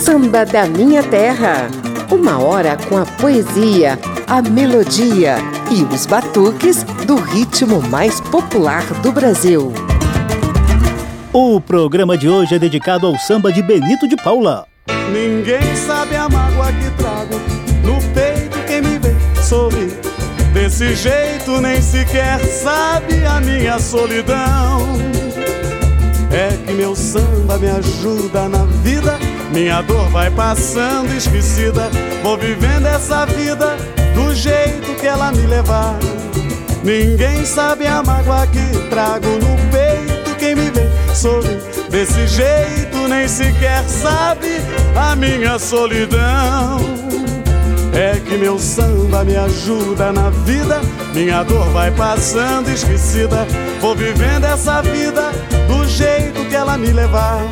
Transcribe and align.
Samba 0.00 0.44
da 0.44 0.66
Minha 0.66 1.00
Terra. 1.02 1.68
Uma 2.10 2.40
hora 2.40 2.76
com 2.88 2.96
a 2.96 3.06
poesia, 3.06 3.96
a 4.26 4.42
melodia 4.42 5.36
e 5.70 5.84
os 5.84 6.06
batuques 6.06 6.82
do 7.06 7.14
ritmo 7.14 7.80
mais 7.82 8.20
popular 8.20 8.84
do 8.94 9.12
Brasil. 9.12 9.72
O 11.32 11.60
programa 11.60 12.18
de 12.18 12.28
hoje 12.28 12.56
é 12.56 12.58
dedicado 12.58 13.06
ao 13.06 13.16
samba 13.16 13.52
de 13.52 13.62
Benito 13.62 14.08
de 14.08 14.16
Paula. 14.16 14.66
Ninguém 15.12 15.76
sabe 15.76 16.16
a 16.16 16.28
mágoa 16.28 16.72
que 16.72 16.90
trago 17.00 17.36
no 17.84 18.02
peito 18.12 18.58
quem 18.66 18.82
me 18.82 18.98
vê 18.98 19.14
sorrir. 19.40 19.96
Desse 20.52 20.96
jeito 20.96 21.60
nem 21.60 21.80
sequer 21.80 22.40
sabe 22.40 23.24
a 23.24 23.40
minha 23.40 23.78
solidão. 23.78 25.19
Que 26.70 26.76
meu 26.76 26.94
samba 26.94 27.58
me 27.58 27.68
ajuda 27.68 28.48
na 28.48 28.64
vida, 28.84 29.18
minha 29.52 29.82
dor 29.82 30.08
vai 30.10 30.30
passando 30.30 31.12
esquecida. 31.12 31.90
Vou 32.22 32.38
vivendo 32.38 32.86
essa 32.86 33.26
vida 33.26 33.76
do 34.14 34.32
jeito 34.32 34.94
que 35.00 35.04
ela 35.04 35.32
me 35.32 35.48
levar. 35.48 35.98
Ninguém 36.84 37.44
sabe 37.44 37.88
a 37.88 38.04
mágoa 38.04 38.46
que 38.46 38.88
trago 38.88 39.26
no 39.26 39.56
peito 39.72 40.36
quem 40.38 40.54
me 40.54 40.70
vê 40.70 40.88
sorrir. 41.12 41.58
Desse 41.90 42.28
jeito 42.28 43.08
nem 43.08 43.26
sequer 43.26 43.82
sabe 43.88 44.60
a 44.94 45.16
minha 45.16 45.58
solidão. 45.58 46.78
É 47.92 48.20
que 48.20 48.36
meu 48.36 48.60
samba 48.60 49.24
me 49.24 49.36
ajuda 49.36 50.12
na 50.12 50.30
vida, 50.30 50.80
minha 51.12 51.42
dor 51.42 51.68
vai 51.70 51.90
passando 51.90 52.70
esquecida. 52.70 53.44
Vou 53.80 53.96
vivendo 53.96 54.44
essa 54.44 54.80
vida 54.80 55.32
do 55.66 55.84
jeito 55.88 56.29
ela 56.54 56.76
me 56.76 56.92
levar. 56.92 57.42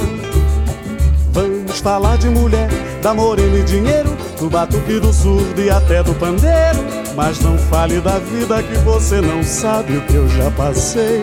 Vamos 1.32 1.78
falar 1.78 2.16
de 2.18 2.28
mulher, 2.28 2.68
da 3.02 3.14
morena 3.14 3.58
e 3.58 3.62
dinheiro, 3.62 4.16
do 4.38 4.50
batuque 4.50 4.98
do 4.98 5.12
surdo 5.12 5.60
e 5.60 5.70
até 5.70 6.02
do 6.02 6.14
pandeiro. 6.14 6.84
Mas 7.14 7.40
não 7.40 7.56
fale 7.58 8.00
da 8.00 8.18
vida 8.18 8.62
que 8.62 8.76
você 8.78 9.20
não 9.20 9.42
sabe 9.42 9.96
o 9.96 10.00
que 10.02 10.14
eu 10.14 10.28
já 10.28 10.50
passei. 10.50 11.22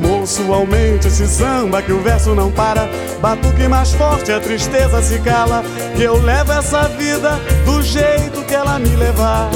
Moço, 0.00 0.52
aumente 0.52 1.08
esse 1.08 1.26
samba 1.26 1.82
que 1.82 1.92
o 1.92 2.00
verso 2.00 2.34
não 2.34 2.50
para. 2.50 2.88
Batuque 3.20 3.68
mais 3.68 3.92
forte, 3.92 4.32
a 4.32 4.40
tristeza 4.40 5.02
se 5.02 5.18
cala. 5.20 5.62
Que 5.96 6.02
eu 6.02 6.20
levo 6.22 6.52
essa 6.52 6.88
vida 6.88 7.40
do 7.64 7.82
jeito 7.82 8.42
que 8.46 8.54
ela 8.54 8.78
me 8.78 8.94
levar. 8.96 9.50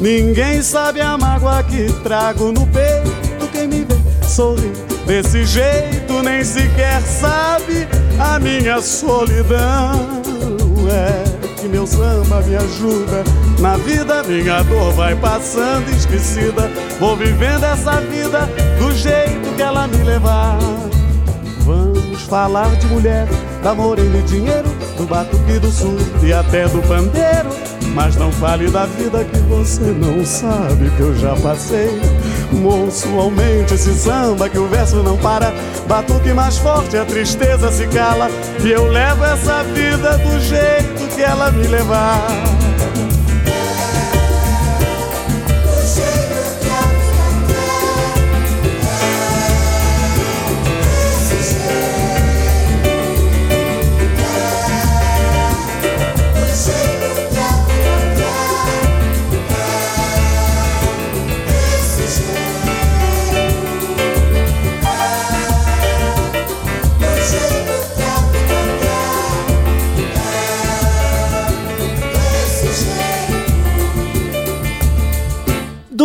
Ninguém 0.00 0.62
sabe 0.62 1.00
a 1.00 1.18
mágoa 1.18 1.62
que 1.62 1.92
trago 2.02 2.52
no 2.52 2.66
peito. 2.66 3.28
Quem 3.52 3.66
me 3.66 3.84
vê 3.84 3.96
sorrir 4.28 4.72
desse 5.06 5.44
jeito 5.44 6.22
nem 6.22 6.44
sequer 6.44 7.00
sabe 7.02 7.88
a 8.20 8.38
minha 8.38 8.80
solidão. 8.80 10.22
É 10.90 11.38
que 11.60 11.66
meu 11.66 11.86
samba 11.86 12.40
me 12.42 12.54
ajuda 12.54 13.24
na 13.58 13.76
vida, 13.76 14.22
minha 14.22 14.62
dor 14.62 14.92
vai 14.92 15.16
passando 15.16 15.90
esquecida. 15.90 16.70
Vou 17.00 17.16
vivendo 17.16 17.64
essa 17.64 18.00
vida 18.00 18.48
do 18.78 18.92
jeito 18.92 19.56
que 19.56 19.62
ela 19.62 19.88
me 19.88 19.96
levar. 20.04 20.58
Vamos 21.62 22.22
falar 22.22 22.70
de 22.76 22.86
mulher, 22.86 23.26
da 23.62 23.74
morena 23.74 24.18
e 24.18 24.22
dinheiro, 24.22 24.68
do 24.96 25.04
batuque 25.04 25.58
do 25.58 25.70
sul 25.70 25.96
e 26.22 26.32
até 26.32 26.68
do 26.68 26.80
pandeiro. 26.82 27.67
Mas 27.98 28.14
não 28.14 28.30
fale 28.30 28.70
da 28.70 28.86
vida 28.86 29.24
que 29.24 29.38
você 29.38 29.82
não 29.82 30.24
sabe 30.24 30.88
que 30.96 31.00
eu 31.00 31.16
já 31.16 31.34
passei. 31.34 32.00
Moço, 32.52 33.08
aumente 33.18 33.74
esse 33.74 33.92
samba 33.92 34.48
que 34.48 34.56
o 34.56 34.68
verso 34.68 35.02
não 35.02 35.16
para. 35.16 35.52
Batuque 35.88 36.32
mais 36.32 36.58
forte, 36.58 36.96
a 36.96 37.04
tristeza 37.04 37.72
se 37.72 37.88
cala. 37.88 38.30
E 38.64 38.70
eu 38.70 38.86
levo 38.86 39.24
essa 39.24 39.64
vida 39.64 40.16
do 40.16 40.38
jeito 40.38 41.12
que 41.12 41.22
ela 41.22 41.50
me 41.50 41.66
levar. 41.66 42.24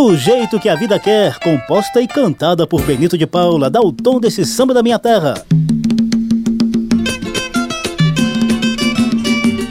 Do 0.04 0.18
jeito 0.18 0.60
que 0.60 0.68
a 0.68 0.76
vida 0.76 1.00
quer, 1.00 1.40
composta 1.40 2.02
e 2.02 2.08
cantada 2.10 2.68
por 2.68 2.82
Benito 2.82 3.18
de 3.18 3.26
Paula, 3.26 3.70
dá 3.70 3.80
o 3.80 3.90
tom 3.90 4.20
desse 4.20 4.44
samba 4.44 4.74
da 4.74 4.84
minha 4.84 5.00
terra. 5.00 5.34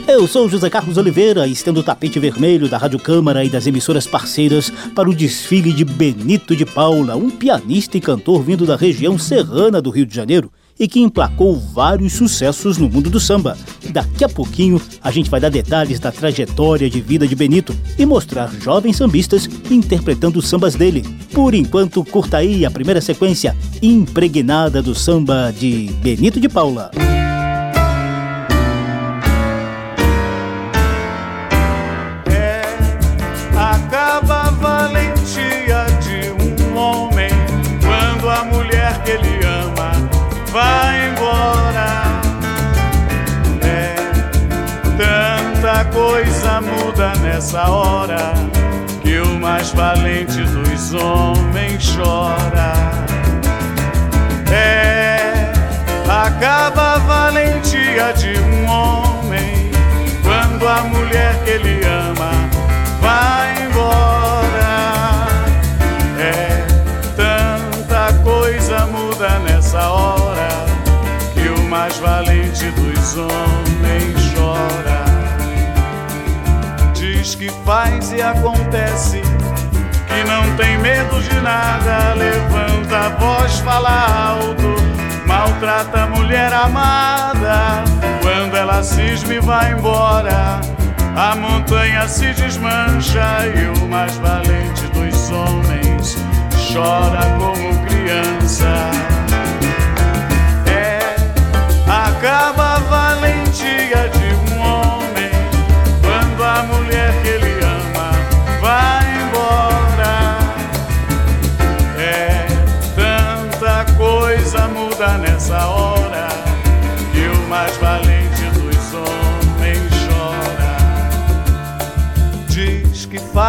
Eu 0.07 0.27
sou 0.27 0.49
José 0.49 0.71
Carlos 0.71 0.97
Oliveira, 0.97 1.45
estendo 1.45 1.81
o 1.81 1.83
tapete 1.83 2.17
vermelho 2.17 2.67
da 2.67 2.79
Rádio 2.79 2.97
Câmara 2.97 3.45
e 3.45 3.49
das 3.49 3.67
emissoras 3.67 4.07
parceiras 4.07 4.71
para 4.95 5.07
o 5.07 5.15
desfile 5.15 5.71
de 5.71 5.85
Benito 5.85 6.55
de 6.55 6.65
Paula, 6.65 7.15
um 7.15 7.29
pianista 7.29 7.95
e 7.95 8.01
cantor 8.01 8.41
vindo 8.41 8.65
da 8.65 8.75
região 8.75 9.19
serrana 9.19 9.79
do 9.79 9.91
Rio 9.91 10.07
de 10.07 10.15
Janeiro 10.15 10.51
e 10.79 10.87
que 10.87 10.99
emplacou 10.99 11.55
vários 11.55 12.13
sucessos 12.13 12.77
no 12.77 12.89
mundo 12.89 13.09
do 13.09 13.19
samba. 13.19 13.57
Daqui 13.91 14.23
a 14.23 14.29
pouquinho 14.29 14.81
a 15.01 15.11
gente 15.11 15.29
vai 15.29 15.39
dar 15.39 15.49
detalhes 15.49 15.99
da 15.99 16.11
trajetória 16.11 16.89
de 16.89 17.01
vida 17.01 17.27
de 17.27 17.35
Benito 17.35 17.75
e 17.97 18.05
mostrar 18.05 18.51
jovens 18.59 18.97
sambistas 18.97 19.49
interpretando 19.69 20.39
os 20.39 20.47
sambas 20.47 20.75
dele. 20.75 21.03
Por 21.33 21.53
enquanto, 21.53 22.03
curta 22.03 22.37
aí 22.37 22.65
a 22.65 22.71
primeira 22.71 23.01
sequência 23.01 23.55
impregnada 23.81 24.81
do 24.81 24.95
samba 24.95 25.51
de 25.51 25.91
Benito 26.01 26.39
de 26.39 26.49
Paula. 26.49 26.91
vai 26.91 27.32
nessa 47.43 47.69
hora 47.69 48.33
que 49.01 49.19
o 49.19 49.37
mais 49.37 49.69
valente 49.71 50.41
dos 50.43 50.93
homens 50.93 51.93
chora. 51.93 52.71
É, 54.49 55.51
acaba 56.07 56.93
a 56.93 56.97
valentia 56.99 58.13
de 58.13 58.39
um 58.39 58.69
homem 58.69 59.71
quando 60.23 60.65
a 60.65 60.83
mulher 60.83 61.35
que 61.43 61.49
ele 61.49 61.81
ama 61.85 62.31
vai 63.01 63.65
embora. 63.65 65.27
É, 66.17 66.65
tanta 67.17 68.13
coisa 68.23 68.85
muda 68.85 69.39
nessa 69.39 69.81
hora 69.89 70.23
mais 71.69 71.97
valente 71.97 72.65
dos 72.69 73.17
homens 73.17 74.33
chora. 74.35 75.02
Que 77.37 77.49
faz 77.65 78.11
e 78.13 78.21
acontece, 78.21 79.21
que 79.21 80.23
não 80.29 80.55
tem 80.55 80.77
medo 80.77 81.21
de 81.21 81.41
nada. 81.41 82.13
Levanta 82.13 82.97
a 82.97 83.09
voz, 83.09 83.59
fala 83.59 84.35
alto, 84.35 84.75
maltrata 85.25 86.03
a 86.03 86.07
mulher 86.07 86.53
amada. 86.53 87.83
Quando 88.21 88.55
ela 88.55 88.81
cisma 88.81 89.33
e 89.33 89.39
vai 89.39 89.73
embora, 89.73 90.61
a 91.15 91.35
montanha 91.35 92.07
se 92.07 92.31
desmancha 92.33 93.45
e 93.47 93.77
o 93.77 93.87
mais 93.87 94.15
valente 94.17 94.87
dos 94.93 95.31
homens 95.31 96.15
chora 96.71 97.19
como 97.37 97.85
criança. 97.85 99.13
acaba 102.23 102.75
a 102.75 102.79
valentia 102.79 104.09
de 104.09 104.22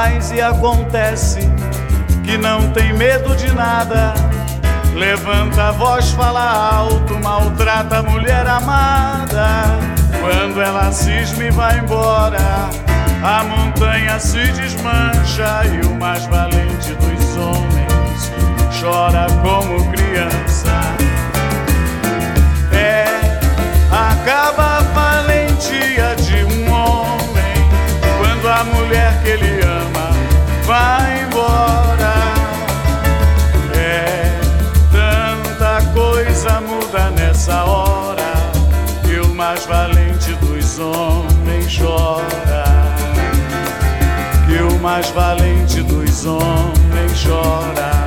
faz 0.04 0.30
e 0.32 0.40
acontece, 0.40 1.40
que 2.24 2.36
não 2.36 2.70
tem 2.72 2.92
medo 2.92 3.34
de 3.36 3.50
nada. 3.54 4.12
Levanta 4.94 5.68
a 5.68 5.72
voz, 5.72 6.10
fala 6.10 6.76
alto, 6.76 7.18
maltrata 7.22 7.98
a 7.98 8.02
mulher 8.02 8.46
amada. 8.46 9.78
Quando 10.20 10.60
ela 10.60 10.92
cisma 10.92 11.44
e 11.44 11.50
vai 11.50 11.78
embora, 11.78 12.68
a 13.22 13.44
montanha 13.44 14.18
se 14.18 14.44
desmancha 14.52 15.62
e 15.72 15.86
o 15.86 15.94
mais 15.94 16.26
valente 16.26 16.92
dos 16.94 17.36
homens 17.36 18.32
chora 18.78 19.26
como 19.42 19.90
criança. 19.90 20.80
É, 22.72 23.06
acaba 23.90 24.73
mais 44.84 45.08
valente 45.12 45.82
dos 45.82 46.26
homens 46.26 47.24
chora. 47.24 48.03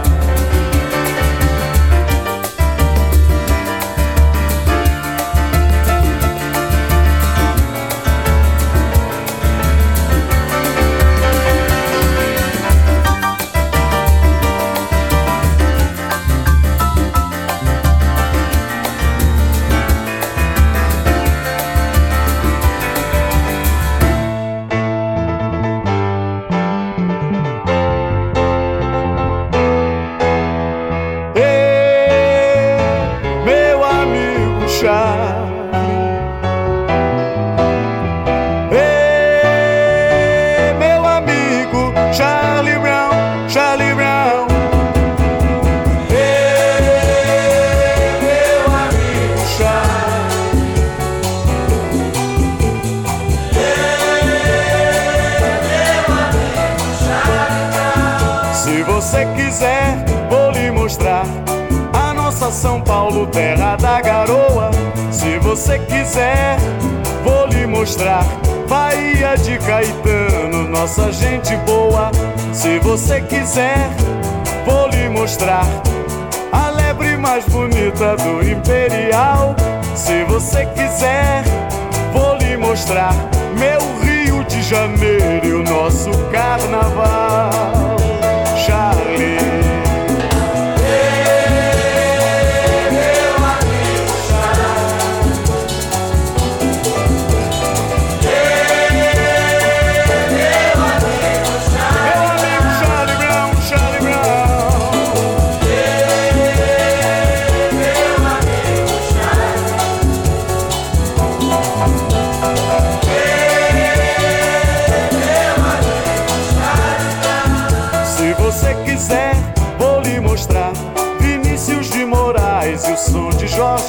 Você 65.58 65.80
quiser, 65.80 66.58
vou 67.24 67.48
lhe 67.48 67.66
mostrar. 67.66 68.24
Bahia 68.69 69.36
de 69.36 69.58
Caetano, 69.58 70.68
nossa 70.69 71.12
gente 71.12 71.56
boa. 71.66 72.12
Se 72.54 72.80
você 72.80 73.22
quiser, 73.22 73.90
vou 74.66 74.88
lhe 74.90 75.10
mostrar. 75.10 75.66
A 76.52 76.69
lebre 76.69 77.18
mais 77.18 77.44
bonita 77.46 78.16
do 78.18 78.48
Imperial. 78.48 79.56
Se 79.96 80.24
você 80.25 80.66
quiser, 80.68 81.44
vou 82.14 82.36
lhe 82.38 82.56
mostrar. 82.56 83.14
Meu 83.58 83.80
Rio 84.02 84.44
de 84.44 84.62
Janeiro 84.62 85.48
e 85.48 85.54
o 85.54 85.64
nosso 85.64 86.12
carnaval. 86.31 88.06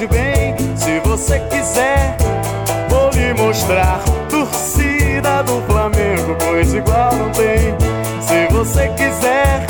Bem, 0.06 0.55
se 0.77 1.00
você 1.00 1.41
quiser, 1.50 2.17
vou 2.89 3.11
lhe 3.11 3.35
mostrar. 3.35 4.00
Torcida 4.31 5.43
do 5.43 5.61
Flamengo, 5.62 6.37
pois 6.39 6.73
igual 6.73 7.12
não 7.15 7.31
tem. 7.33 7.75
Se 8.21 8.47
você 8.53 8.89
quiser, 8.91 9.67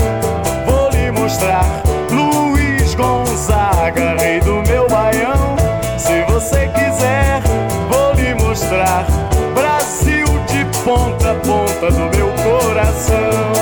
vou 0.67 0.91
lhe 0.91 1.11
mostrar. 1.13 1.65
Luiz 2.11 2.95
Gonzaga, 2.95 4.17
rei 4.21 4.39
do 4.41 4.63
meu 4.69 4.87
baião. 4.89 5.57
Se 5.97 6.23
você 6.31 6.69
quiser, 6.75 7.41
vou 7.91 8.13
lhe 8.13 8.35
mostrar. 8.35 9.07
Brasil 9.55 10.27
de 10.47 10.65
ponta 10.85 11.31
a 11.31 11.35
ponta 11.37 11.91
do 11.91 12.17
meu 12.17 12.29
coração. 12.45 13.58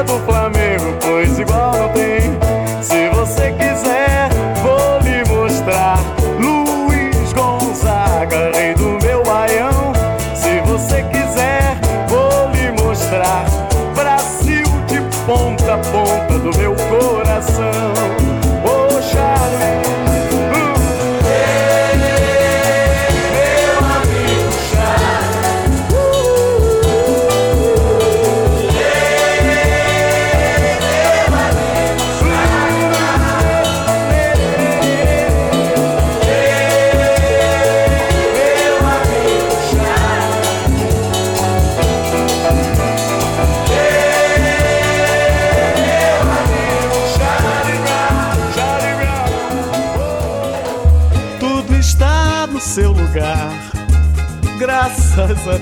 Graças 0.00 0.36
a 0.36 0.39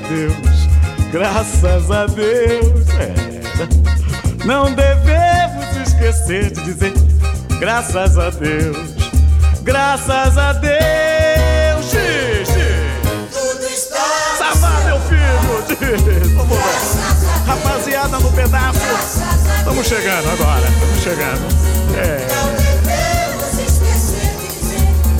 Deus, 0.08 0.68
graças 1.12 1.90
a 1.90 2.06
Deus. 2.06 2.88
É. 2.98 4.44
Não 4.44 4.72
devemos 4.74 5.86
esquecer 5.86 6.50
de 6.50 6.62
dizer 6.62 6.92
graças 7.60 8.18
a 8.18 8.30
Deus, 8.30 8.94
graças 9.62 10.38
a 10.38 10.52
Deus. 10.54 11.84
Xixi. 11.84 12.68
Tudo 13.32 13.64
está. 13.64 14.04
Sabá, 14.38 14.80
meu 14.84 15.00
filho. 15.00 16.36
Vamos 16.36 16.56
lá. 16.56 17.14
Rapaziada 17.46 18.18
no 18.18 18.32
pedaço. 18.32 18.78
Estamos 19.58 19.86
chegando 19.86 20.30
agora. 20.30 20.68
Estamos 20.68 21.02
chegando. 21.02 21.46
É. 21.96 22.48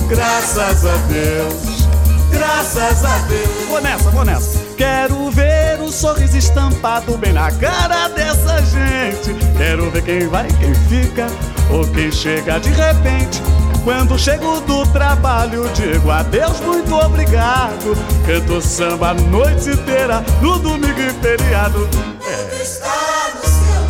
Graças 0.09 0.85
a 0.85 0.95
Deus, 1.07 1.87
graças 2.31 3.05
a 3.05 3.17
Deus. 3.27 3.67
Vou 3.69 3.79
nessa, 3.79 4.09
vou 4.09 4.25
nessa. 4.25 4.58
Quero 4.79 5.29
ver 5.31 5.81
o 5.81 5.91
sorriso 5.91 6.37
estampado 6.37 7.17
bem 7.17 7.33
na 7.33 7.51
cara 7.51 8.07
dessa 8.07 8.63
gente. 8.63 9.33
Quero 9.57 9.91
ver 9.91 10.01
quem 10.03 10.25
vai, 10.29 10.47
quem 10.47 10.73
fica 10.73 11.27
ou 11.69 11.85
quem 11.87 12.09
chega 12.09 12.61
de 12.61 12.69
repente. 12.69 13.41
Quando 13.83 14.17
chego 14.17 14.61
do 14.61 14.87
trabalho, 14.93 15.69
digo 15.75 16.09
adeus, 16.09 16.61
muito 16.61 16.95
obrigado. 16.95 17.93
Canto 18.25 18.61
samba 18.61 19.09
a 19.09 19.13
noite 19.15 19.69
inteira, 19.69 20.23
no 20.41 20.57
domingo 20.59 20.97
e 20.97 21.11
feriado. 21.21 21.89
É. 22.25 22.45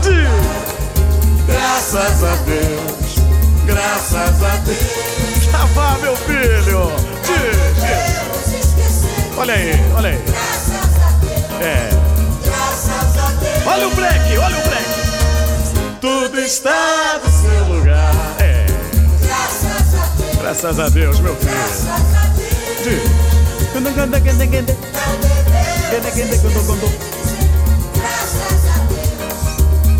De... 0.01 0.25
Graças 1.45 2.23
a 2.23 2.35
Deus, 2.47 3.15
graças 3.67 4.43
a 4.43 4.55
Deus. 4.65 5.45
Vá, 5.75 5.99
meu 6.01 6.15
filho! 6.15 6.91
Olha 9.37 9.53
aí, 9.53 9.71
olha 9.95 10.09
aí. 10.09 10.58
É. 11.61 11.89
Olha 13.65 13.87
o 13.87 13.95
break, 13.95 14.37
olha 14.37 14.57
o 14.57 14.61
break. 14.61 15.99
Tudo 15.99 16.39
está 16.39 17.19
no 17.23 17.31
seu 17.31 17.65
lugar. 17.65 18.13
É. 18.39 18.65
Graças 20.41 20.79
a 20.79 20.89
Deus, 20.89 21.19
meu 21.19 21.35
filho. 21.35 21.51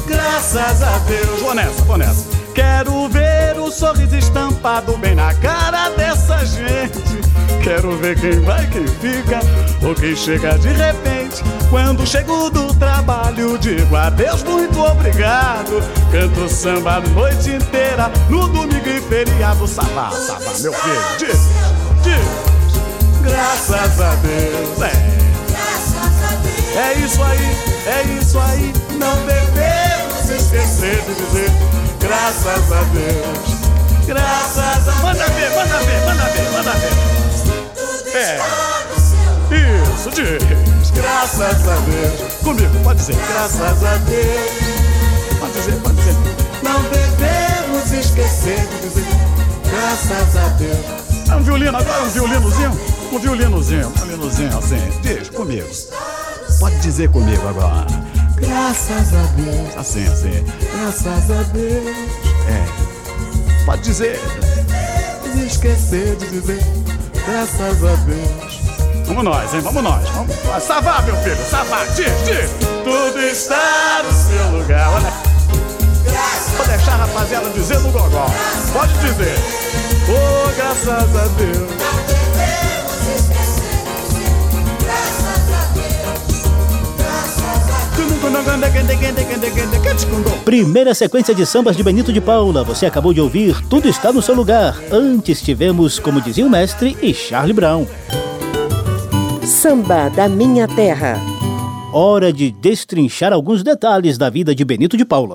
Graças 0.07 0.81
a 0.81 0.97
Deus. 0.99 1.41
Vou 1.41 1.53
nessa, 1.53 1.83
vou 1.83 1.97
nessa. 1.97 2.25
Quero 2.55 3.07
ver 3.09 3.59
o 3.59 3.71
sorriso 3.71 4.15
estampado 4.15 4.97
bem 4.97 5.15
na 5.15 5.33
cara 5.35 5.89
dessa 5.89 6.45
gente. 6.45 7.28
Quero 7.63 7.98
ver 7.98 8.20
quem 8.20 8.39
vai, 8.41 8.65
quem 8.68 8.88
fica 8.88 9.39
ou 9.86 9.96
quem 9.96 10.15
chega 10.15 10.58
de 10.58 10.70
repente. 10.70 11.44
Quando 11.70 12.06
chego 12.06 12.50
do 12.50 12.74
trabalho, 12.75 13.58
digo 13.58 13.96
adeus, 13.96 14.44
muito 14.44 14.79
obrigado. 14.79 15.82
Canto 16.12 16.50
samba 16.50 16.96
a 16.96 17.00
noite 17.01 17.51
inteira, 17.51 18.12
no 18.29 18.48
domingo 18.48 18.89
e 18.89 19.01
feriado. 19.01 19.68
Sabá, 19.68 20.12
sabá, 20.12 20.51
meu 20.60 20.74
filho, 20.74 21.18
diz, 21.18 21.39
diz. 22.03 23.22
Graças 23.22 24.01
a 24.01 24.15
Deus, 24.15 24.82
é. 24.82 25.20
É 26.79 26.94
isso 26.94 27.22
aí, 27.22 27.58
é 27.88 28.03
isso 28.22 28.39
aí. 28.39 28.74
Não 28.98 29.15
devemos 29.25 30.29
esquecer 30.29 31.01
de 31.01 31.15
dizer 31.15 31.51
Graças 32.00 32.72
a 32.72 32.82
Deus. 32.94 34.08
Graças 34.08 34.88
a 34.88 34.91
Manda 35.03 35.25
ver, 35.25 35.50
manda 35.50 35.77
ver, 35.79 36.06
manda 36.06 36.24
ver, 36.24 36.51
manda 36.51 36.72
ver. 36.72 37.28
É. 38.13 38.39
Isso, 39.51 40.09
diz. 40.11 40.91
Graças 40.91 41.67
a 41.67 41.75
Deus. 41.75 42.33
Comigo, 42.43 42.83
pode 42.83 42.99
dizer. 42.99 43.15
Graças 43.15 43.83
a 43.83 43.97
Deus. 43.97 45.39
Pode 45.39 45.53
dizer, 45.53 45.75
pode 45.81 45.95
dizer. 45.97 46.15
Não 46.63 46.81
devemos 46.83 47.91
esquecer 47.91 48.67
de 48.67 48.89
dizer. 48.89 49.05
Graças 49.69 50.35
a 50.35 50.47
Deus. 50.57 51.29
É 51.29 51.35
um 51.35 51.43
violino 51.43 51.77
agora, 51.77 52.03
um 52.03 52.09
violinozinho? 52.09 52.79
Um 53.11 53.19
violinozinho, 53.19 53.87
um 53.87 53.91
violinozinho 53.91 54.57
assim. 54.57 54.99
Diz 55.01 55.29
comigo. 55.29 55.67
Pode 56.59 56.77
dizer 56.79 57.09
comigo 57.09 57.47
agora. 57.47 57.85
Graças 58.35 59.13
a 59.13 59.23
Deus. 59.35 59.77
Assim, 59.77 60.05
assim. 60.07 60.45
Graças 60.73 61.31
a 61.31 61.43
Deus. 61.53 61.95
É. 62.47 63.65
Pode 63.65 63.81
dizer. 63.83 64.19
Esquecer 65.45 66.15
de 66.17 66.27
dizer. 66.29 66.88
Graças 67.31 67.83
a 67.83 67.95
Deus. 67.95 68.59
Vamos 69.05 69.24
nós, 69.24 69.53
hein? 69.53 69.62
Vamos 69.62 69.83
nós. 69.83 70.09
Vamos 70.09 70.36
nós. 70.43 70.63
Savá, 70.63 71.00
meu 71.03 71.15
filho. 71.17 71.38
Savá. 71.48 71.86
Diz, 71.86 72.07
diz. 72.25 72.50
Tudo 72.83 73.19
está 73.19 74.01
no 74.03 74.12
seu 74.12 74.57
lugar. 74.57 74.89
Olha. 74.93 75.13
Vou 76.57 76.65
deixar 76.65 76.93
a 76.93 77.05
rapaziada 77.05 77.51
dizer 77.51 77.79
no 77.81 77.91
gogó. 77.91 78.25
Pode 78.74 78.93
dizer. 78.93 79.38
Oh, 80.09 80.51
graças 80.55 81.15
a 81.15 81.27
Deus. 81.38 81.69
Primeira 90.45 90.93
sequência 90.93 91.33
de 91.33 91.45
sambas 91.45 91.75
de 91.75 91.83
Benito 91.83 92.13
de 92.13 92.21
Paula. 92.21 92.63
Você 92.63 92.86
acabou 92.86 93.13
de 93.13 93.21
ouvir 93.21 93.59
Tudo 93.67 93.88
Está 93.88 94.12
no 94.12 94.21
Seu 94.21 94.36
Lugar. 94.36 94.75
Antes 94.91 95.41
tivemos, 95.41 96.00
como 96.00 96.21
dizia 96.21 96.45
o 96.45 96.50
mestre, 96.50 96.98
e 97.01 97.13
Charlie 97.13 97.53
Brown. 97.53 97.86
Samba 99.43 100.09
da 100.09 100.27
Minha 100.27 100.67
Terra. 100.67 101.19
Hora 101.91 102.31
de 102.31 102.51
destrinchar 102.51 103.33
alguns 103.33 103.63
detalhes 103.63 104.17
da 104.17 104.29
vida 104.29 104.53
de 104.53 104.63
Benito 104.63 104.95
de 104.95 105.05
Paula. 105.05 105.33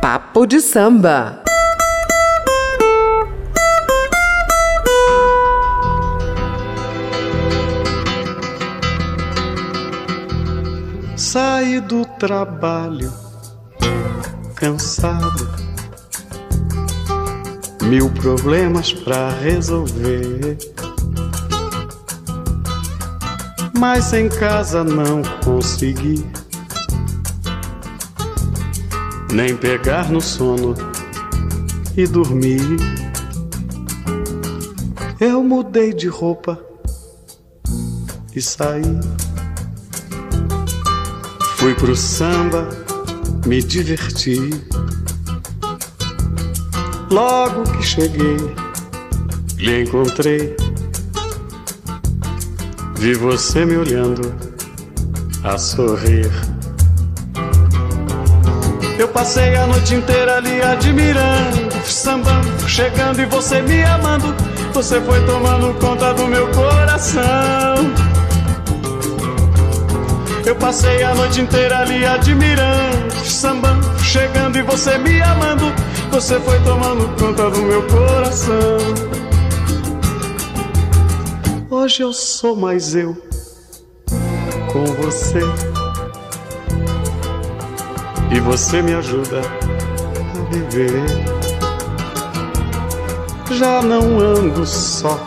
Papo 0.00 0.46
de 0.46 0.60
samba. 0.60 1.42
Saí 11.34 11.80
do 11.80 12.04
trabalho 12.04 13.12
cansado, 14.54 15.48
mil 17.82 18.08
problemas 18.08 18.92
pra 18.92 19.30
resolver. 19.30 20.56
Mas 23.76 24.12
em 24.12 24.28
casa 24.28 24.84
não 24.84 25.22
consegui 25.42 26.24
nem 29.32 29.56
pegar 29.56 30.12
no 30.12 30.20
sono 30.20 30.76
e 31.96 32.06
dormir. 32.06 32.78
Eu 35.18 35.42
mudei 35.42 35.92
de 35.92 36.06
roupa 36.06 36.56
e 38.36 38.40
saí. 38.40 39.00
Fui 41.64 41.74
pro 41.76 41.96
samba, 41.96 42.68
me 43.46 43.62
diverti. 43.62 44.50
Logo 47.10 47.62
que 47.62 47.82
cheguei, 47.82 48.36
lhe 49.56 49.80
encontrei. 49.80 50.54
Vi 52.98 53.14
você 53.14 53.64
me 53.64 53.78
olhando 53.78 54.34
a 55.42 55.56
sorrir. 55.56 56.30
Eu 58.98 59.08
passei 59.08 59.56
a 59.56 59.66
noite 59.66 59.94
inteira 59.94 60.36
ali 60.36 60.60
admirando, 60.60 61.74
sambando, 61.82 62.68
chegando 62.68 63.22
e 63.22 63.24
você 63.24 63.62
me 63.62 63.82
amando. 63.84 64.34
Você 64.74 65.00
foi 65.00 65.24
tomando 65.24 65.72
conta 65.80 66.12
do 66.12 66.26
meu 66.26 66.46
coração. 66.48 68.03
Eu 70.46 70.54
passei 70.56 71.02
a 71.02 71.14
noite 71.14 71.40
inteira 71.40 71.78
ali 71.78 72.04
admirando, 72.04 73.14
sambando, 73.24 73.98
chegando 74.00 74.58
e 74.58 74.62
você 74.62 74.98
me 74.98 75.22
amando. 75.22 75.72
Você 76.10 76.38
foi 76.38 76.60
tomando 76.60 77.08
conta 77.18 77.50
do 77.50 77.62
meu 77.62 77.82
coração. 77.84 78.78
Hoje 81.70 82.02
eu 82.02 82.12
sou 82.12 82.54
mais 82.54 82.94
eu 82.94 83.16
com 84.70 84.84
você. 84.84 85.40
E 88.30 88.38
você 88.40 88.82
me 88.82 88.92
ajuda 88.92 89.40
a 89.40 90.54
viver. 90.54 91.04
Já 93.50 93.80
não 93.80 94.20
ando 94.20 94.66
só 94.66 95.18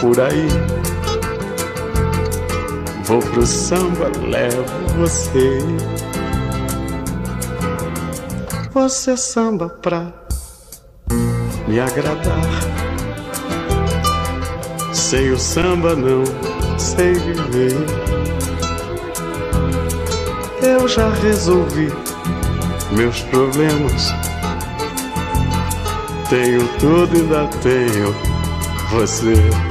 por 0.00 0.18
aí 0.20 0.79
Vou 3.10 3.18
pro 3.18 3.44
samba, 3.44 4.08
levo 4.24 4.64
você. 4.96 5.58
Você 8.72 9.16
samba 9.16 9.68
pra 9.68 10.12
me 11.66 11.80
agradar. 11.80 12.46
Sem 14.92 15.32
o 15.32 15.38
samba 15.40 15.96
não 15.96 16.22
sei 16.78 17.14
viver. 17.14 17.74
eu 20.62 20.86
já 20.86 21.10
resolvi 21.10 21.92
meus 22.92 23.22
problemas. 23.22 24.06
Tenho 26.28 26.64
tudo, 26.78 27.16
ainda 27.16 27.48
tenho 27.58 28.14
você. 28.88 29.69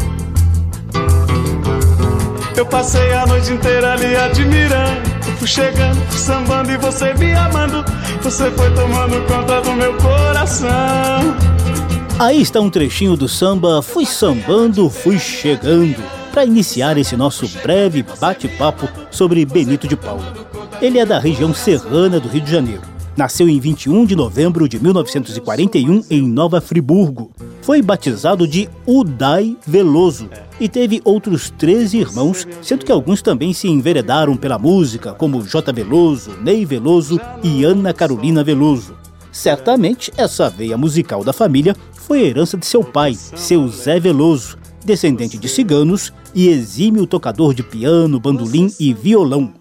Eu 2.60 2.66
passei 2.66 3.14
a 3.14 3.26
noite 3.26 3.54
inteira 3.54 3.94
ali 3.94 4.18
admirando. 4.18 5.10
Fui 5.38 5.48
chegando, 5.48 5.96
fui 6.10 6.20
sambando 6.20 6.70
e 6.70 6.78
você 6.78 7.14
me 7.14 7.32
amando. 7.32 7.86
Você 8.22 8.52
foi 8.52 8.70
tomando 8.74 9.26
conta 9.28 9.62
do 9.62 9.72
meu 9.72 9.96
coração. 9.96 11.38
Aí 12.20 12.42
está 12.42 12.60
um 12.60 12.70
trechinho 12.70 13.16
do 13.16 13.30
samba 13.30 13.82
Fui 13.82 14.06
Sambando, 14.06 14.90
Fui 14.90 15.18
Chegando, 15.18 16.04
para 16.34 16.44
iniciar 16.44 16.98
esse 16.98 17.16
nosso 17.16 17.48
breve 17.64 18.04
bate-papo 18.20 18.90
sobre 19.10 19.46
Benito 19.46 19.88
de 19.88 19.96
Paula. 19.96 20.34
Ele 20.82 21.00
é 21.00 21.06
da 21.06 21.18
região 21.18 21.54
serrana 21.54 22.20
do 22.20 22.28
Rio 22.28 22.42
de 22.42 22.52
Janeiro. 22.52 22.99
Nasceu 23.20 23.50
em 23.50 23.60
21 23.60 24.06
de 24.06 24.16
novembro 24.16 24.66
de 24.66 24.82
1941 24.82 26.04
em 26.10 26.22
Nova 26.22 26.62
Friburgo. 26.62 27.32
Foi 27.62 27.82
batizado 27.82 28.48
de 28.48 28.70
Udai 28.88 29.58
Veloso 29.68 30.30
e 30.58 30.70
teve 30.70 31.02
outros 31.04 31.50
13 31.58 31.98
irmãos, 31.98 32.48
sendo 32.62 32.86
que 32.86 32.92
alguns 32.94 33.22
também 33.22 33.52
se 33.52 33.68
enveredaram 33.68 34.38
pela 34.38 34.58
música, 34.58 35.12
como 35.12 35.42
J. 35.42 35.74
Veloso, 35.74 36.32
Ney 36.42 36.64
Veloso 36.64 37.20
e 37.44 37.66
Ana 37.66 37.92
Carolina 37.92 38.42
Veloso. 38.42 38.96
Certamente, 39.34 40.14
essa 40.16 40.50
veia 40.50 40.78
musical 40.78 41.22
da 41.22 41.34
família 41.34 41.76
foi 41.92 42.22
herança 42.22 42.56
de 42.56 42.66
seu 42.66 42.86
pai, 42.86 43.16
seu 43.16 43.68
Zé 43.68 44.00
Veloso, 44.00 44.58
descendente 44.86 45.38
de 45.38 45.50
ciganos 45.50 46.14
e 46.34 46.48
exímio 46.48 47.06
tocador 47.06 47.54
de 47.54 47.64
piano, 47.64 48.18
bandolim 48.18 48.74
e 48.80 48.94
violão. 48.94 49.59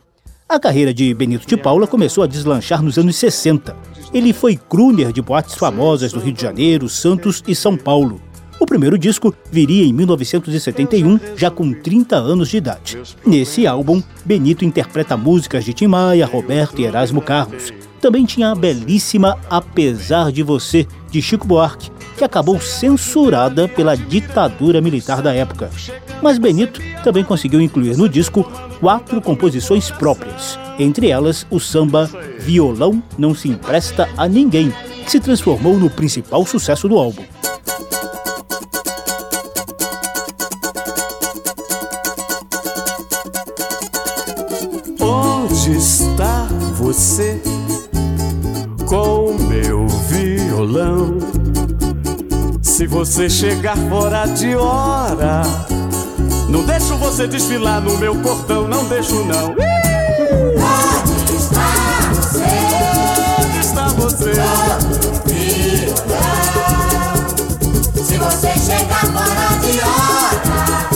A 0.49 0.59
carreira 0.59 0.95
de 0.95 1.13
Benito 1.13 1.47
de 1.47 1.59
Paula 1.59 1.87
começou 1.87 2.25
a 2.25 2.27
deslanchar 2.27 2.83
nos 2.83 2.97
anos 2.97 3.17
60. 3.17 3.77
Ele 4.15 4.33
foi 4.33 4.57
crooner 4.57 5.13
de 5.13 5.21
boates 5.21 5.55
famosas 5.55 6.11
do 6.11 6.21
Rio 6.21 6.33
de 6.33 6.41
Janeiro, 6.41 6.89
Santos 6.89 7.45
e 7.47 7.55
São 7.55 7.77
Paulo. 7.77 8.19
O 8.59 8.65
primeiro 8.65 8.97
disco 8.97 9.35
viria 9.53 9.85
em 9.85 9.93
1971, 9.93 11.21
já 11.37 11.51
com 11.51 11.71
30 11.71 12.17
anos 12.17 12.49
de 12.49 12.57
idade. 12.57 12.99
Nesse 13.27 13.67
álbum, 13.67 14.03
Benito 14.25 14.65
interpreta 14.65 15.19
músicas 15.19 15.67
de 15.67 15.75
Tim 15.75 15.89
Maia, 15.89 16.25
Roberto 16.25 16.81
e 16.81 16.85
Erasmo 16.85 17.21
Carlos. 17.21 17.71
Também 18.01 18.25
tinha 18.25 18.51
a 18.51 18.55
belíssima 18.55 19.39
Apesar 19.51 20.31
de 20.31 20.43
Você, 20.43 20.87
de 21.11 21.21
Chico 21.21 21.47
Buarque, 21.47 21.91
que 22.17 22.25
acabou 22.25 22.61
censurada 22.61 23.69
pela 23.69 23.97
ditadura 23.97 24.81
militar 24.81 25.23
da 25.23 25.35
época. 25.35 25.71
Mas 26.23 26.39
Benito 26.39 26.81
também 27.03 27.25
conseguiu 27.25 27.61
incluir 27.61 27.97
no 27.97 28.09
disco 28.09 28.45
quatro 28.81 29.21
composições 29.21 29.91
próprias, 29.91 30.59
entre 30.79 31.09
elas 31.09 31.47
o 31.51 31.59
samba 31.61 32.11
Violão 32.39 33.03
Não 33.17 33.35
Se 33.35 33.49
Empresta 33.49 34.09
a 34.17 34.29
Ninguém, 34.29 34.73
que 35.05 35.11
se 35.11 35.21
transformou 35.21 35.79
no 35.79 35.91
principal 35.91 36.45
sucesso 36.45 36.89
do 36.89 36.99
álbum. 36.99 37.23
Onde 45.01 45.77
está 45.77 46.45
você 46.75 47.41
violão? 50.59 51.19
Se 52.63 52.87
você 52.87 53.31
chegar 53.31 53.77
fora 53.89 54.27
de 54.27 54.57
hora, 54.57 55.43
não 56.49 56.65
deixo 56.65 56.97
você 56.97 57.29
desfilar 57.29 57.81
no 57.81 57.97
meu 57.99 58.17
cordão, 58.17 58.67
não 58.67 58.85
deixo 58.87 59.25
não. 59.25 59.53
Onde 59.53 61.37
está 61.37 62.09
você? 62.11 62.43
Onde 63.41 63.59
está 63.61 63.89
você? 63.89 64.33
Se 68.03 68.17
você 68.17 68.53
chegar 68.59 69.07
fora 69.13 69.59
de 69.61 69.79
hora, 69.81 70.89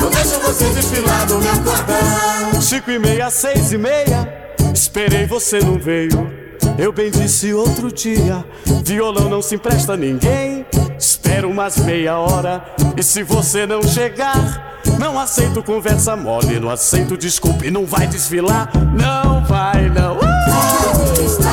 não 0.00 0.10
deixo 0.10 0.38
você 0.40 0.68
desfilar 0.70 1.28
no 1.28 1.40
meu 1.40 1.54
cordão. 1.62 2.62
Cinco 2.62 2.90
e 2.92 2.98
meia, 3.00 3.30
seis 3.30 3.72
e 3.72 3.78
meia, 3.78 4.52
esperei 4.72 5.26
você 5.26 5.58
não 5.58 5.76
veio. 5.76 6.46
Eu 6.78 6.92
bem 6.92 7.10
disse 7.10 7.52
outro 7.54 7.90
dia, 7.90 8.44
violão 8.84 9.28
não 9.28 9.40
se 9.42 9.54
empresta 9.54 9.94
a 9.94 9.96
ninguém. 9.96 10.66
Espero 10.98 11.50
umas 11.50 11.76
meia 11.78 12.18
hora 12.18 12.64
e 12.96 13.02
se 13.02 13.22
você 13.22 13.66
não 13.66 13.82
chegar, 13.82 14.80
não 14.98 15.18
aceito 15.18 15.62
conversa 15.62 16.16
mole, 16.16 16.58
não 16.60 16.70
aceito 16.70 17.16
desculpe, 17.16 17.70
não 17.70 17.84
vai 17.86 18.06
desfilar, 18.06 18.70
não 18.94 19.44
vai 19.44 19.88
não. 19.90 20.16
Onde 20.16 21.22
está 21.24 21.50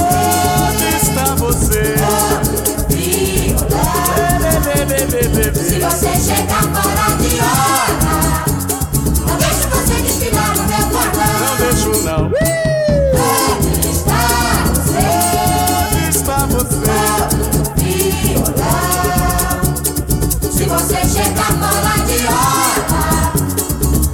Onde 0.00 0.96
está 0.96 1.34
você? 1.34 1.94
Se 5.54 5.78
você 5.78 6.34
chegar 6.34 6.62
fora 6.62 7.16
de 7.16 7.38
hora, 7.40 8.44
não 9.26 9.36
deixo 9.38 9.68
você 9.68 10.02
desfilar 10.02 10.56
no 10.56 10.62
meu 10.64 10.78
Não 10.78 10.90
cordão. 10.90 11.56
deixo 11.58 12.02
não. 12.04 12.61
Você 20.72 20.96
chegar 21.06 21.52
fora 21.52 21.94
de 22.06 22.26
hora, 22.26 23.32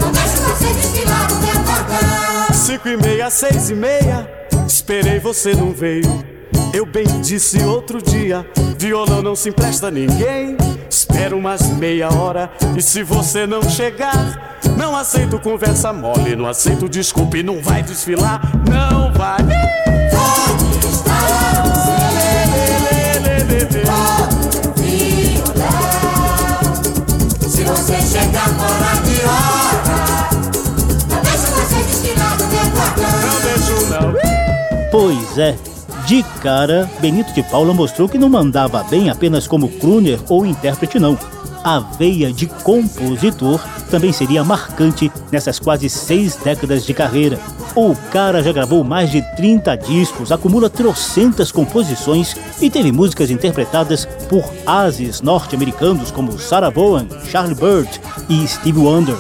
não 0.01 0.11
deixo 0.13 0.43
você 0.43 0.75
desfilar 0.75 1.29
no 1.31 1.37
meu. 1.41 2.55
Cinco 2.55 2.89
e 2.89 2.97
meia, 2.97 3.31
seis 3.31 3.71
e 3.71 3.75
meia, 3.75 4.29
esperei 4.67 5.19
você 5.21 5.55
não 5.55 5.73
veio. 5.73 6.25
Eu 6.73 6.85
bem 6.85 7.07
disse 7.23 7.63
outro 7.65 8.03
dia, 8.03 8.47
violão 8.77 9.23
não 9.23 9.35
se 9.35 9.49
empresta 9.49 9.87
a 9.87 9.91
ninguém. 9.91 10.57
Espero 10.91 11.39
umas 11.39 11.63
meia 11.71 12.13
hora 12.13 12.51
e 12.77 12.83
se 12.83 13.03
você 13.03 13.47
não 13.47 13.63
chegar, 13.63 14.59
não 14.77 14.97
aceito 14.97 15.39
conversa 15.39 15.93
mole, 15.93 16.37
não 16.37 16.47
aceito 16.47 16.89
desculpe, 16.89 17.43
não 17.43 17.63
vai 17.63 17.83
desfilar, 17.83 18.41
não 18.69 19.13
vai. 19.13 19.39
Onde 20.13 20.78
você 27.69 28.01
chegar 28.01 28.49
fora 28.49 28.95
de 29.03 29.21
hora, 29.25 30.29
não 31.11 31.21
deixo 31.23 31.47
você 31.53 31.83
desfilar 31.85 32.39
no 32.39 32.47
meu 32.49 32.67
cordão. 32.71 33.13
Não 33.27 33.41
deixo 33.43 33.77
não. 33.91 34.15
Pois 34.91 35.39
é, 35.39 35.57
de 36.07 36.23
cara, 36.41 36.89
Benito 37.01 37.33
de 37.35 37.43
Paula 37.43 37.75
mostrou 37.75 38.09
que 38.09 38.17
não 38.17 38.31
mandava 38.31 38.83
bem 38.85 39.11
apenas 39.11 39.47
como 39.47 39.69
crooner 39.69 40.19
ou 40.29 40.47
intérprete, 40.47 40.99
não. 40.99 41.19
A 41.65 41.81
veia 41.81 42.33
de 42.33 42.47
compositor 42.47 43.61
também 43.91 44.13
seria 44.13 44.45
marcante 44.45 45.11
nessas 45.31 45.59
quase 45.59 45.89
seis 45.89 46.37
décadas 46.37 46.85
de 46.85 46.95
carreira. 46.95 47.39
O 47.75 47.95
cara 48.11 48.43
já 48.43 48.53
gravou 48.53 48.83
mais 48.83 49.11
de 49.11 49.23
30 49.37 49.77
discos, 49.77 50.33
acumula 50.33 50.71
trocentas 50.71 51.53
composições 51.53 52.35
e 52.61 52.71
teve 52.71 52.91
músicas 52.91 53.31
interpretadas 53.31 54.07
por 54.29 54.45
ases 54.67 55.21
norte-americanos 55.21 56.11
como 56.11 56.39
Sarah 56.39 56.71
Vaughan, 56.71 57.07
Charlie 57.31 57.55
Bird 57.55 58.01
e 58.29 58.47
Steve 58.47 58.79
Wonder. 58.79 59.17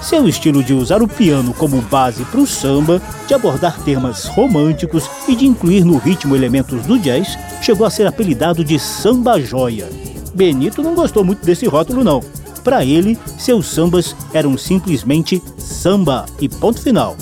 Seu 0.00 0.28
estilo 0.28 0.62
de 0.62 0.72
usar 0.72 1.02
o 1.02 1.08
piano 1.08 1.52
como 1.52 1.82
base 1.82 2.24
para 2.24 2.40
o 2.40 2.46
samba, 2.46 3.02
de 3.26 3.34
abordar 3.34 3.78
temas 3.82 4.26
românticos 4.26 5.10
e 5.26 5.34
de 5.34 5.44
incluir 5.44 5.84
no 5.84 5.98
ritmo 5.98 6.36
elementos 6.36 6.86
do 6.86 6.98
jazz, 6.98 7.36
chegou 7.60 7.86
a 7.86 7.90
ser 7.90 8.06
apelidado 8.06 8.64
de 8.64 8.78
samba 8.78 9.40
joia. 9.40 10.07
Benito 10.34 10.82
não 10.82 10.94
gostou 10.94 11.24
muito 11.24 11.44
desse 11.44 11.66
rótulo 11.66 12.04
não. 12.04 12.22
Para 12.62 12.84
ele, 12.84 13.18
seus 13.38 13.66
sambas 13.66 14.14
eram 14.32 14.58
simplesmente 14.58 15.42
samba 15.56 16.26
e 16.40 16.48
ponto 16.48 16.80
final. 16.80 17.16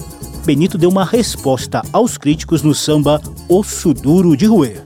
Benito 0.44 0.78
deu 0.78 0.90
uma 0.90 1.04
resposta 1.04 1.82
aos 1.92 2.16
críticos 2.16 2.62
no 2.62 2.74
samba 2.74 3.20
Osso 3.48 3.92
Duro 3.92 4.36
de 4.36 4.46
Roer. 4.46 4.84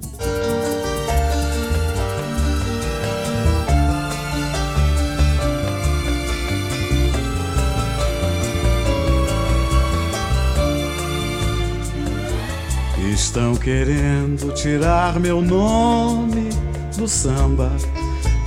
Estão 13.12 13.54
querendo 13.54 14.52
tirar 14.54 15.20
meu 15.20 15.42
nome 15.42 16.48
do 16.96 17.06
samba, 17.06 17.70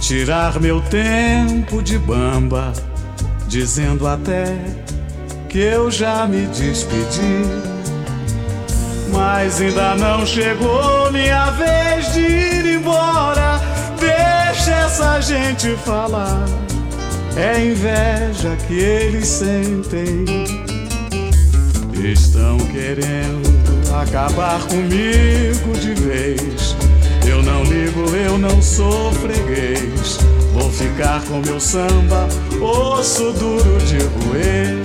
tirar 0.03 0.59
meu 0.59 0.81
tempo 0.81 1.81
de 1.81 1.97
bamba, 1.97 2.73
dizendo 3.47 4.05
até 4.05 4.53
que 5.47 5.59
eu 5.59 5.89
já 5.89 6.27
me 6.27 6.45
despedi. 6.47 7.41
Mas 9.13 9.61
ainda 9.61 9.95
não 9.95 10.25
chegou 10.25 11.09
minha 11.09 11.51
vez 11.51 12.13
de 12.13 12.19
ir 12.19 12.75
embora. 12.75 13.61
Deixa 13.97 14.71
essa 14.71 15.21
gente 15.21 15.69
falar. 15.85 16.43
É 17.37 17.65
inveja 17.65 18.57
que 18.67 18.73
eles 18.73 19.27
sentem. 19.27 20.25
Estão 22.03 22.57
querendo 22.57 23.49
acabar 24.01 24.59
comigo 24.63 25.71
de 25.79 25.93
vez. 25.93 26.75
Eu 27.33 27.41
não 27.41 27.63
ligo, 27.63 28.15
eu 28.15 28.37
não 28.37 28.61
sou 28.61 29.11
freguês. 29.13 30.19
Vou 30.53 30.71
ficar 30.71 31.19
com 31.23 31.39
meu 31.39 31.59
samba, 31.59 32.27
osso 32.61 33.33
duro 33.33 33.79
de 33.87 33.97
roer. 33.97 34.77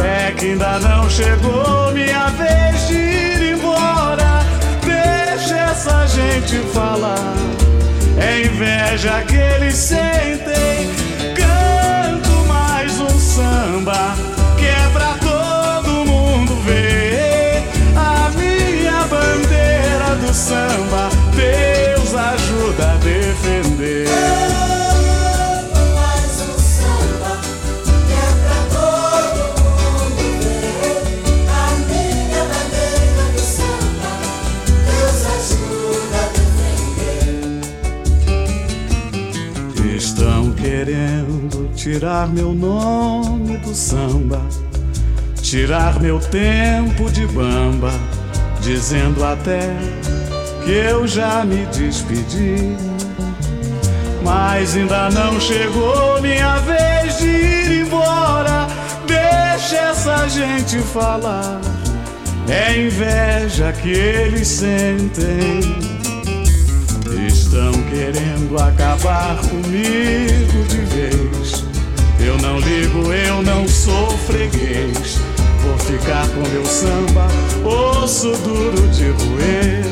É 0.00 0.30
que 0.30 0.52
ainda 0.52 0.78
não 0.78 1.10
chegou 1.10 1.90
minha 1.92 2.28
vez 2.28 2.86
de 2.86 2.94
ir 2.94 3.54
embora. 3.54 4.46
Deixa 4.84 5.58
essa 5.58 6.06
gente 6.06 6.58
falar. 6.72 7.34
É 8.16 8.46
inveja 8.46 9.20
que 9.22 9.34
eles 9.34 9.74
sentem. 9.74 10.88
Canto 11.34 12.46
mais 12.46 13.00
um 13.00 13.18
samba 13.18 14.27
tirar 41.90 42.28
meu 42.28 42.52
nome 42.52 43.56
do 43.56 43.74
samba, 43.74 44.42
tirar 45.40 45.98
meu 45.98 46.20
tempo 46.20 47.10
de 47.10 47.26
bamba, 47.28 47.90
dizendo 48.60 49.24
até 49.24 49.74
que 50.62 50.70
eu 50.70 51.06
já 51.06 51.46
me 51.46 51.64
despedi. 51.66 52.76
Mas 54.22 54.76
ainda 54.76 55.08
não 55.08 55.40
chegou 55.40 56.20
minha 56.20 56.58
vez 56.58 57.16
de 57.16 57.26
ir 57.26 57.86
embora. 57.86 58.66
Deixa 59.06 59.76
essa 59.76 60.28
gente 60.28 60.80
falar. 60.80 61.58
É 62.50 62.86
inveja 62.86 63.72
que 63.72 63.92
eles 63.92 64.46
sentem. 64.46 65.60
Estão 67.26 67.72
querendo 67.90 68.62
acabar 68.62 69.38
comigo 69.38 70.68
de 70.68 70.80
vez. 70.94 71.47
Eu 72.28 72.36
não 72.36 72.60
ligo, 72.60 73.10
eu 73.10 73.42
não 73.42 73.66
sou 73.66 74.06
freguês. 74.18 75.18
Vou 75.62 75.78
ficar 75.78 76.28
com 76.28 76.46
meu 76.50 76.64
samba, 76.66 77.26
osso 77.64 78.32
duro 78.32 78.86
de 78.88 79.08
roer. 79.08 79.86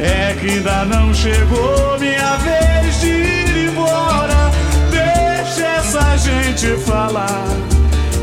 É 0.00 0.34
que 0.40 0.48
ainda 0.48 0.86
não 0.86 1.12
chegou 1.12 1.98
minha 2.00 2.38
vez 2.38 3.00
de 3.02 3.08
ir 3.08 3.68
embora. 3.68 4.50
Deixa 4.90 5.66
essa 5.66 6.16
gente 6.16 6.74
falar. 6.86 7.48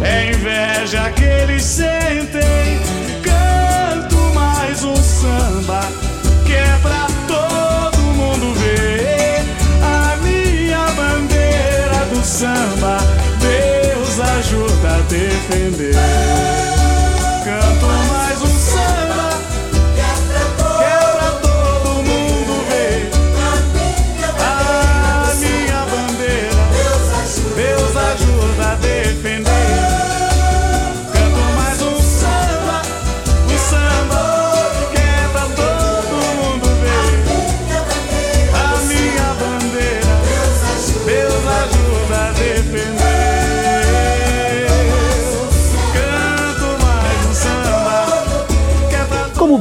É 0.04 0.32
inveja 0.32 1.12
que 1.12 1.24
eles 1.24 1.64
sentem. 1.64 2.82
Samba, 12.42 12.98
Deus 13.40 14.20
ajuda 14.20 14.96
a 14.96 15.02
defender. 15.04 16.61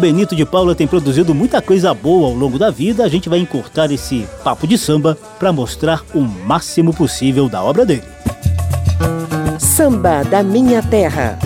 Benito 0.00 0.34
de 0.34 0.46
Paula 0.46 0.74
tem 0.74 0.86
produzido 0.86 1.34
muita 1.34 1.60
coisa 1.60 1.92
boa 1.92 2.28
ao 2.28 2.34
longo 2.34 2.58
da 2.58 2.70
vida, 2.70 3.04
a 3.04 3.08
gente 3.08 3.28
vai 3.28 3.38
encurtar 3.38 3.92
esse 3.92 4.26
papo 4.42 4.66
de 4.66 4.78
samba 4.78 5.16
para 5.38 5.52
mostrar 5.52 6.02
o 6.14 6.20
máximo 6.22 6.94
possível 6.94 7.50
da 7.50 7.62
obra 7.62 7.84
dele. 7.84 8.02
Samba 9.58 10.22
da 10.24 10.42
Minha 10.42 10.82
Terra. 10.82 11.38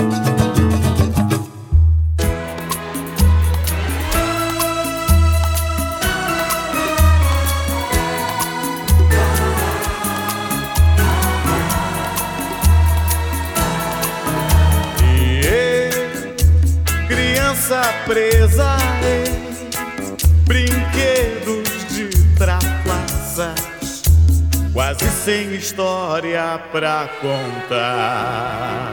Sem 25.24 25.54
história 25.54 26.60
pra 26.70 27.08
contar. 27.22 28.92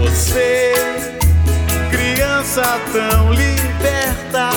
Você, 0.00 0.72
criança 1.90 2.62
tão 2.92 3.32
liberta, 3.32 4.50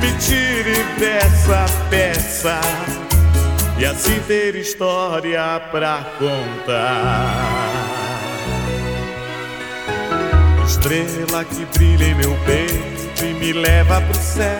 me 0.00 0.12
tire 0.20 0.80
dessa 0.96 1.66
peça 1.90 2.60
e 3.78 3.84
assim 3.84 4.20
ter 4.28 4.54
história 4.54 5.60
pra 5.72 6.04
contar. 6.16 7.34
Estrela 10.64 11.44
que 11.44 11.64
brilha 11.76 12.04
em 12.04 12.14
meu 12.14 12.36
peito 12.46 13.24
e 13.24 13.34
me 13.34 13.52
leva 13.52 14.00
pro 14.02 14.14
céu, 14.20 14.58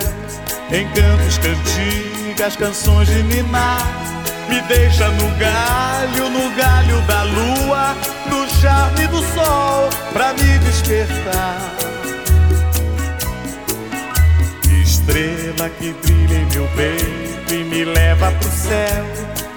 encantos, 0.73 1.39
cantigas, 1.39 2.14
canções 2.57 3.09
de 3.09 3.23
ninar. 3.23 3.81
Me 4.49 4.61
deixa 4.63 5.09
no 5.09 5.31
galho, 5.37 6.31
no 6.31 6.51
galho 6.55 7.01
da 7.03 7.23
lua, 7.23 7.97
no 8.29 8.49
charme 8.61 9.07
do 9.07 9.23
sol, 9.35 9.89
pra 10.13 10.33
me 10.35 10.59
despertar. 10.59 11.59
Estrela 14.83 15.71
que 15.79 15.93
brilha 16.03 16.35
em 16.35 16.47
meu 16.47 16.69
peito 16.77 17.55
e 17.55 17.65
me 17.65 17.85
leva 17.85 18.31
pro 18.33 18.51
céu. 18.51 19.05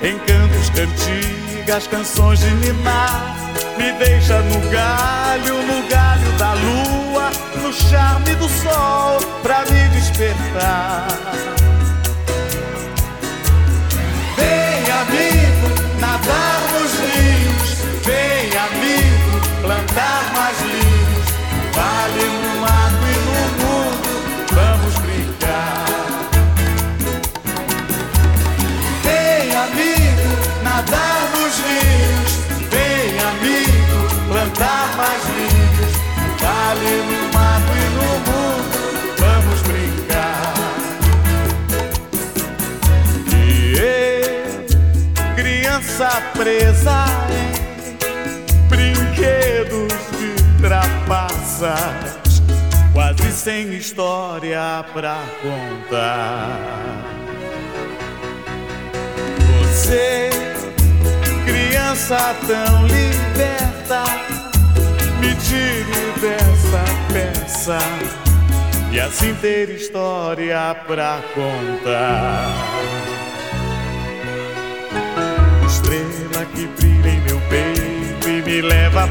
Encantos, 0.01 0.69
cantigas, 0.69 1.87
canções 1.87 2.39
de 2.39 2.51
ninar. 2.55 3.35
Me 3.77 3.91
deixa 3.93 4.39
no 4.41 4.69
galho, 4.69 5.55
no 5.65 5.87
galho 5.89 6.31
da 6.37 6.53
lua, 6.53 7.31
no 7.61 7.73
charme 7.73 8.35
do 8.35 8.47
sol, 8.47 9.19
pra 9.43 9.65
me 9.65 9.87
despertar. 9.89 11.07
Amigo, 15.07 15.99
nadar 15.99 16.59
nos 16.73 16.91
rios. 16.99 17.69
Vem, 18.03 18.49
amigo, 18.57 19.61
plantar 19.61 20.33
mais 20.35 20.59
linhos. 20.61 21.27
Vale 21.73 22.46
criança 46.17 46.21
presa 46.33 47.05
em 47.31 48.67
brinquedos 48.67 49.93
de 50.17 50.61
trapaças, 50.61 52.41
quase 52.93 53.31
sem 53.31 53.73
história 53.73 54.83
pra 54.93 55.19
contar. 55.41 57.05
Você, 59.59 60.29
criança 61.45 62.35
tão 62.47 62.87
liberta, 62.87 64.03
me 65.19 65.35
tire 65.35 66.13
dessa 66.19 66.83
peça 67.13 67.79
e 68.91 68.99
assim 68.99 69.33
ter 69.35 69.69
história 69.69 70.75
pra 70.87 71.21
contar. 71.35 72.96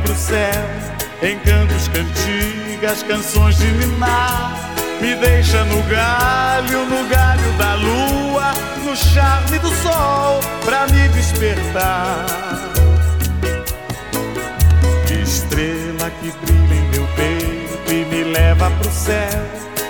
Pro 0.07 0.15
céu, 0.15 0.65
em 1.21 1.37
cantos, 1.41 1.89
cantigas, 1.89 3.03
canções 3.03 3.59
de 3.59 3.67
minar. 3.67 4.55
Me 5.01 5.15
deixa 5.17 5.65
no 5.65 5.83
galho, 5.83 6.87
no 6.87 7.09
galho 7.09 7.53
da 7.59 7.75
lua, 7.75 8.53
no 8.85 8.97
charme 8.97 9.59
do 9.59 9.69
sol, 9.83 10.41
pra 10.65 10.87
me 10.87 11.09
despertar. 11.09 12.25
Estrela 15.23 16.11
que 16.21 16.31
brilha 16.43 16.75
em 16.75 16.89
meu 16.91 17.07
peito 17.17 17.93
e 17.93 18.05
me 18.05 18.33
leva 18.33 18.71
pro 18.71 18.91
céu, 18.91 19.43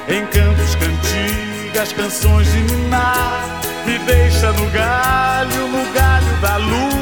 em 0.09 0.25
cantos, 0.27 0.75
cantigas, 0.77 1.93
canções 1.93 2.51
de 2.51 2.59
minar. 2.61 3.61
Me 3.85 3.99
deixa 3.99 4.51
no 4.53 4.69
galho, 4.71 5.69
no 5.69 5.93
galho 5.93 6.41
da 6.41 6.57
lua, 6.57 6.96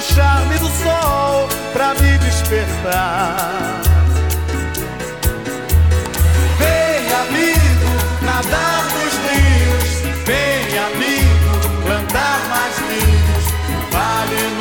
no 0.00 0.02
charme 0.02 0.58
do 0.58 0.66
sol, 0.66 1.46
pra 1.74 1.92
me 1.94 2.16
despertar. 2.18 3.80
amigo, 7.22 7.90
nadar 8.22 8.82
nos 8.94 9.14
rios. 9.28 9.90
Vem, 10.24 10.78
amigo, 10.78 11.52
plantar 11.84 12.40
mais 12.48 12.76
linhos. 12.88 13.44
Vale 13.92 14.40
no 14.58 14.59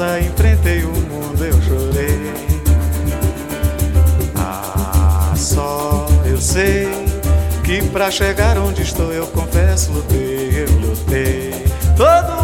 casa, 0.00 0.20
enfrentei 0.20 0.82
o 0.82 0.88
mundo, 0.88 1.44
eu 1.44 1.60
chorei. 1.62 2.32
Ah, 4.34 5.34
só 5.36 6.06
eu 6.24 6.40
sei 6.40 6.88
que 7.62 7.82
pra 7.90 8.10
chegar 8.10 8.56
onde 8.56 8.82
estou, 8.82 9.12
eu 9.12 9.26
confesso, 9.26 9.92
lutei, 9.92 10.64
eu 10.64 10.78
lutei. 10.78 11.50
Todo 11.96 12.39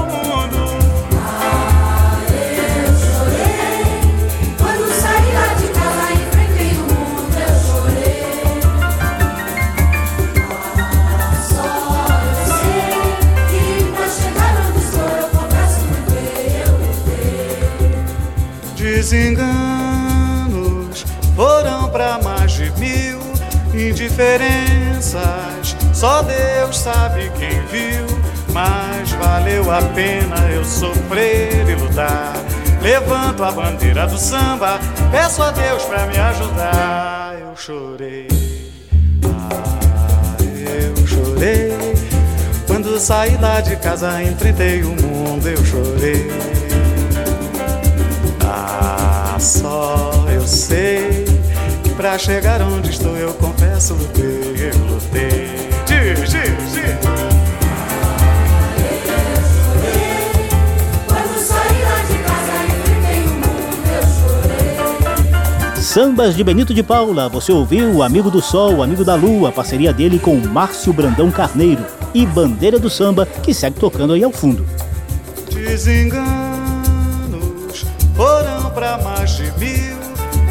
eu 19.12 19.16
lutei. 19.16 19.16
Desenganos 19.36 21.06
foram 21.36 21.88
pra 21.90 22.18
mais 22.22 22.52
de 22.52 22.70
mil 22.72 23.20
indiferenças. 23.72 25.76
Só 25.92 26.22
Deus 26.22 26.78
sabe 26.78 27.30
quem 27.38 27.60
viu, 27.66 28.04
mas 28.52 29.12
valeu 29.12 29.70
a 29.70 29.80
pena 29.94 30.50
eu 30.52 30.64
sofrer 30.64 31.68
e 31.68 31.76
lutar. 31.76 32.32
Levanto 32.82 33.44
a 33.44 33.52
bandeira 33.52 34.06
do 34.06 34.18
samba, 34.18 34.78
peço 35.10 35.42
a 35.42 35.50
Deus 35.50 35.82
pra 35.84 36.06
me 36.06 36.18
ajudar. 36.18 37.36
Eu 37.40 37.56
chorei, 37.56 38.28
ah, 39.24 40.36
eu 40.40 41.06
chorei. 41.06 41.72
Quando 42.66 42.98
saí 42.98 43.36
lá 43.40 43.60
de 43.60 43.76
casa, 43.76 44.20
enfrentei 44.22 44.82
o 44.82 44.90
mundo, 45.00 45.48
eu 45.48 45.64
chorei. 45.64 46.55
Só 49.46 50.10
eu 50.28 50.44
sei 50.44 51.24
que 51.84 51.90
pra 51.90 52.18
chegar 52.18 52.60
onde 52.62 52.90
estou 52.90 53.16
eu 53.16 53.32
confesso 53.34 53.94
lutei, 53.94 54.24
eu 54.24 54.92
lutei. 54.92 55.46
Diz, 55.86 56.18
diz, 56.18 56.72
diz. 56.72 56.98
Quando 61.06 61.38
saí 61.38 61.80
lá 61.80 62.02
de 62.02 62.18
casa, 62.24 62.52
enfrentei 62.66 63.22
o 63.22 63.34
mundo, 63.34 63.86
eu 63.94 64.02
chorei. 65.70 65.82
Sambas 65.82 66.34
de 66.34 66.42
Benito 66.42 66.74
de 66.74 66.82
Paula, 66.82 67.28
você 67.28 67.52
ouviu 67.52 67.92
o 67.92 68.02
Amigo 68.02 68.32
do 68.32 68.42
Sol, 68.42 68.82
Amigo 68.82 69.04
da 69.04 69.14
Lua, 69.14 69.52
parceria 69.52 69.92
dele 69.92 70.18
com 70.18 70.34
Márcio 70.34 70.92
Brandão 70.92 71.30
Carneiro 71.30 71.86
e 72.12 72.26
Bandeira 72.26 72.80
do 72.80 72.90
Samba, 72.90 73.24
que 73.44 73.54
segue 73.54 73.78
tocando 73.78 74.12
aí 74.12 74.24
ao 74.24 74.32
fundo. 74.32 74.66
Desenganos 75.52 76.36
foram 76.36 76.45
pra 78.76 78.98
mais 78.98 79.30
de 79.30 79.50
mil 79.52 79.96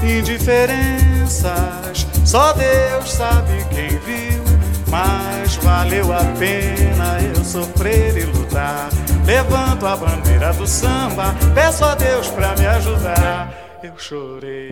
indiferenças. 0.03 2.07
Só 2.25 2.53
Deus 2.53 3.11
sabe 3.11 3.63
quem 3.69 3.99
viu, 3.99 4.43
mas 4.88 5.57
valeu 5.57 6.11
a 6.11 6.23
pena 6.39 7.19
eu 7.21 7.45
sofrer 7.45 8.17
e 8.17 8.25
lutar. 8.25 8.89
Levanto 9.27 9.85
a 9.85 9.95
bandeira 9.95 10.51
do 10.53 10.65
samba, 10.65 11.35
peço 11.53 11.85
a 11.85 11.93
Deus 11.93 12.27
pra 12.29 12.55
me 12.55 12.65
ajudar. 12.65 13.53
Eu 13.83 13.93
chorei. 13.95 14.71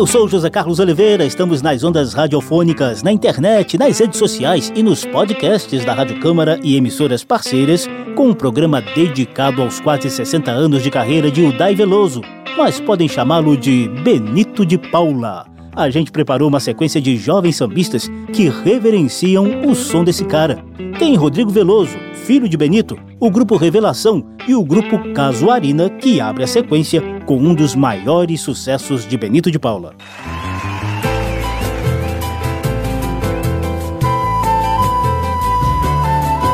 Eu 0.00 0.06
sou 0.06 0.26
José 0.26 0.48
Carlos 0.48 0.78
Oliveira, 0.78 1.26
estamos 1.26 1.60
nas 1.60 1.84
ondas 1.84 2.14
radiofônicas, 2.14 3.02
na 3.02 3.12
internet, 3.12 3.76
nas 3.76 3.98
redes 3.98 4.18
sociais 4.18 4.72
e 4.74 4.82
nos 4.82 5.04
podcasts 5.04 5.84
da 5.84 5.92
Rádio 5.92 6.18
Câmara 6.20 6.58
e 6.62 6.74
emissoras 6.74 7.22
parceiras, 7.22 7.86
com 8.16 8.28
um 8.28 8.32
programa 8.32 8.80
dedicado 8.80 9.60
aos 9.60 9.78
quase 9.78 10.08
60 10.08 10.50
anos 10.50 10.82
de 10.82 10.90
carreira 10.90 11.30
de 11.30 11.42
Udai 11.42 11.74
Veloso, 11.74 12.22
mas 12.56 12.80
podem 12.80 13.10
chamá-lo 13.10 13.58
de 13.58 13.88
Benito 14.02 14.64
de 14.64 14.78
Paula. 14.78 15.44
A 15.74 15.88
gente 15.88 16.10
preparou 16.10 16.48
uma 16.48 16.60
sequência 16.60 17.00
de 17.00 17.16
jovens 17.16 17.56
sambistas 17.56 18.10
que 18.32 18.48
reverenciam 18.48 19.62
o 19.66 19.74
som 19.74 20.02
desse 20.02 20.24
cara. 20.24 20.64
Tem 20.98 21.14
Rodrigo 21.14 21.50
Veloso, 21.50 21.96
filho 22.24 22.48
de 22.48 22.56
Benito, 22.56 22.98
o 23.18 23.30
grupo 23.30 23.56
Revelação 23.56 24.24
e 24.46 24.54
o 24.54 24.64
grupo 24.64 25.12
Casuarina, 25.14 25.88
que 25.88 26.20
abre 26.20 26.44
a 26.44 26.46
sequência 26.46 27.02
com 27.24 27.36
um 27.36 27.54
dos 27.54 27.74
maiores 27.74 28.40
sucessos 28.40 29.06
de 29.06 29.16
Benito 29.16 29.50
de 29.50 29.58
Paula. 29.58 29.94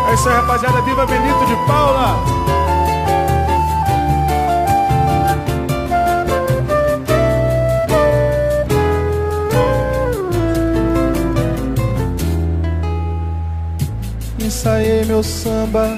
É 0.09 0.15
isso 0.15 0.29
aí, 0.29 0.35
rapaziada. 0.35 0.83
Viva 0.83 1.07
Benito 1.07 1.47
de 1.47 1.67
Paula! 1.67 2.36
Ensaiei 14.67 15.05
meu 15.05 15.23
samba 15.23 15.97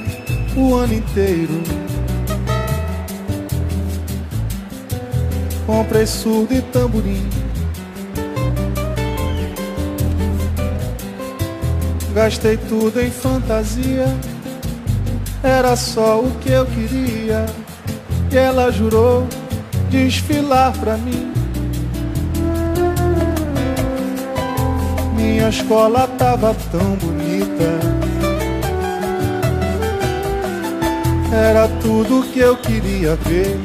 o 0.54 0.74
ano 0.74 0.92
inteiro. 0.92 1.62
Comprei 5.64 6.04
surdo 6.04 6.52
e 6.52 6.60
tamborim. 6.60 7.26
Gastei 12.12 12.58
tudo 12.58 13.00
em 13.00 13.10
fantasia. 13.10 14.04
Era 15.42 15.74
só 15.74 16.20
o 16.20 16.30
que 16.32 16.50
eu 16.50 16.66
queria. 16.66 17.46
E 18.30 18.36
ela 18.36 18.70
jurou 18.70 19.26
desfilar 19.88 20.78
pra 20.78 20.98
mim. 20.98 21.32
Minha 25.16 25.48
escola 25.48 26.06
tava 26.18 26.54
tão 26.70 26.96
bonita. 26.96 28.07
Era 31.32 31.68
tudo 31.80 32.26
que 32.32 32.38
eu 32.40 32.56
queria 32.56 33.16
ver. 33.16 33.58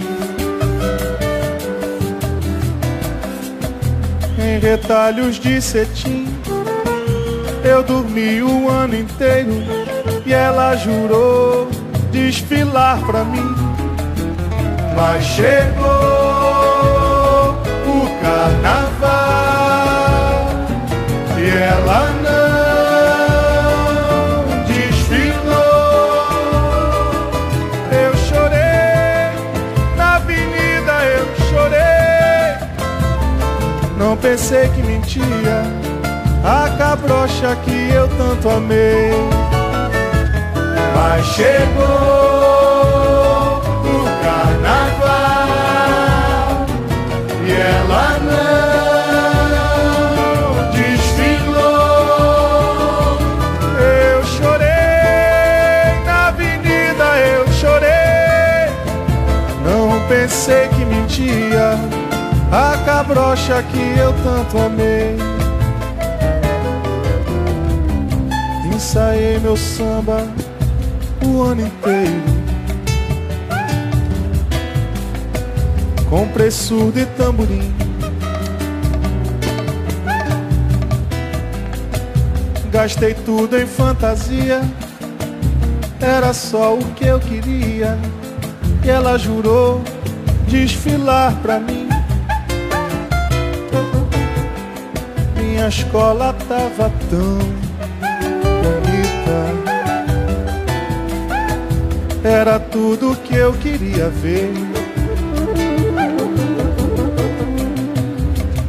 Em 4.38 4.60
retalhos 4.60 5.40
de 5.40 5.62
cetim, 5.62 6.28
eu 7.64 7.82
dormi 7.82 8.44
o 8.44 8.70
ano 8.70 8.96
inteiro 8.96 9.52
e 10.26 10.34
ela 10.34 10.76
jurou 10.76 11.70
desfilar 12.12 13.00
pra 13.06 13.24
mim. 13.24 13.56
Mas 14.96 15.24
chegou 15.24 15.84
o 17.88 18.08
carnaval 18.22 19.24
e 21.40 21.50
ela 21.50 22.10
não 22.22 22.23
Pensei 34.34 34.68
que 34.70 34.82
mentia 34.82 35.62
a 36.44 36.68
cabrocha 36.76 37.56
que 37.58 37.92
eu 37.94 38.08
tanto 38.18 38.50
amei. 38.50 39.12
Mas 40.96 41.24
chegou 41.24 41.84
o 43.86 44.04
carnaval 44.24 45.06
e 47.46 47.52
ela 47.52 48.13
a 63.04 63.06
cabrocha 63.06 63.62
que 63.64 64.00
eu 64.00 64.14
tanto 64.24 64.58
amei. 64.58 65.18
Ensaiei 68.74 69.40
meu 69.40 69.58
samba 69.58 70.26
o 71.26 71.42
ano 71.42 71.62
inteiro. 71.62 72.24
Comprei 76.10 76.50
surdo 76.50 77.00
e 77.00 77.06
tamborim. 77.06 77.74
Gastei 82.72 83.14
tudo 83.14 83.60
em 83.60 83.68
fantasia. 83.68 84.62
Era 86.00 86.34
só 86.34 86.76
o 86.76 86.86
que 86.94 87.06
eu 87.06 87.20
queria. 87.20 87.98
E 88.84 88.90
ela 88.90 89.18
jurou 89.18 89.82
desfilar 90.48 91.34
pra 91.42 91.60
mim. 91.60 91.73
Minha 95.64 95.70
escola 95.70 96.36
tava 96.50 96.92
tão 97.10 97.38
bonita. 98.60 99.40
Era 102.22 102.60
tudo 102.60 103.16
que 103.24 103.34
eu 103.34 103.54
queria 103.54 104.10
ver. 104.10 104.52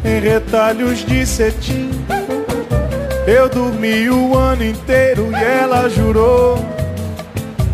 Em 0.04 0.20
retalhos 0.20 1.04
de 1.04 1.26
cetim, 1.26 1.90
eu 3.26 3.48
dormi 3.48 4.08
o 4.08 4.38
ano 4.38 4.64
inteiro 4.64 5.32
e 5.32 5.34
ela 5.34 5.88
jurou 5.88 6.64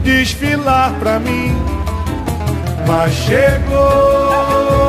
desfilar 0.02 0.94
pra 0.98 1.20
mim. 1.20 1.54
Mas 2.86 3.12
chegou 3.12 4.79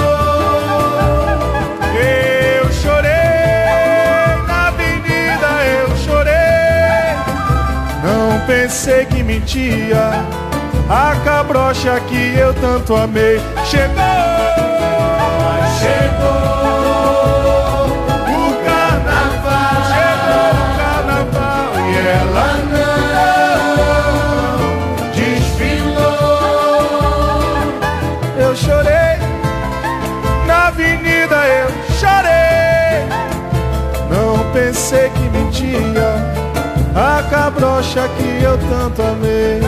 Eu 1.94 2.72
chorei 2.72 4.36
na 4.46 4.68
avenida, 4.68 5.50
eu 5.80 5.88
chorei. 5.96 7.16
Não 8.02 8.40
pensei 8.46 9.06
que 9.06 9.22
mentia. 9.22 10.24
A 10.88 11.16
cabrocha 11.24 11.98
que 12.08 12.38
eu 12.38 12.54
tanto 12.54 12.94
amei 12.94 13.40
chegou, 13.64 13.96
chegou 15.80 17.65
pensei 34.56 35.10
que 35.10 35.28
mentia 35.28 36.14
a 36.94 37.22
cabrocha 37.28 38.08
que 38.08 38.42
eu 38.42 38.56
tanto 38.56 39.02
amei. 39.02 39.60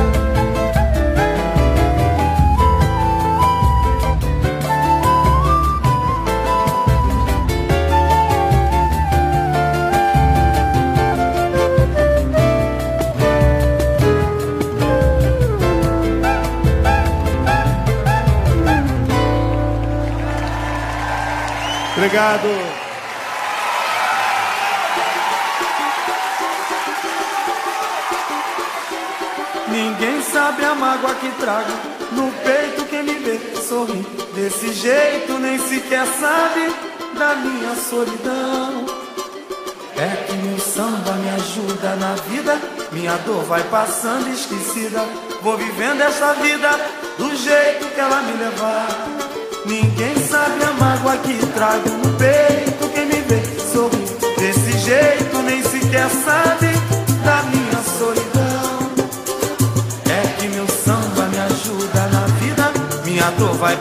Obrigado. 21.95 22.68
Sabe 30.59 30.65
a 30.65 30.75
mágoa 30.75 31.15
que 31.15 31.31
trago 31.41 31.73
no 32.13 32.33
peito 32.43 32.85
quem 32.87 33.03
me 33.05 33.15
vê 33.15 33.39
sorrir 33.63 34.05
desse 34.35 34.73
jeito 34.73 35.39
nem 35.39 35.59
sequer 35.59 36.05
sabe 36.19 36.75
da 37.17 37.35
minha 37.37 37.75
solidão. 37.77 38.87
É 39.97 40.25
que 40.27 40.33
meu 40.35 40.59
samba 40.59 41.13
me 41.13 41.31
ajuda 41.31 41.97
na 41.97 42.15
vida, 42.29 42.61
minha 42.93 43.17
dor 43.19 43.45
vai 43.45 43.63
passando 43.65 44.33
esquecida. 44.33 45.05
Vou 45.43 45.57
vivendo 45.57 46.01
essa 46.01 46.35
vida 46.35 46.71
do 47.19 47.35
jeito 47.37 47.87
que 47.95 48.01
ela 48.01 48.21
me 48.23 48.33
levar. 48.33 48.89
Ninguém 49.67 50.17
sabe 50.27 50.63
a 50.65 50.73
mágoa 50.73 51.17
que 51.19 51.47
trago 51.53 51.89
no 51.91 52.17
peito 52.17 52.48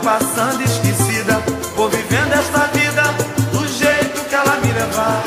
passando 0.04 0.62
esquecida. 0.64 1.42
Vou 1.76 1.90
vivendo 1.90 2.34
esta 2.34 2.68
vida 2.74 3.04
do 3.52 3.68
jeito 3.68 4.26
que 4.28 4.36
ela 4.36 4.58
me 4.58 4.72
levar. 4.72 5.24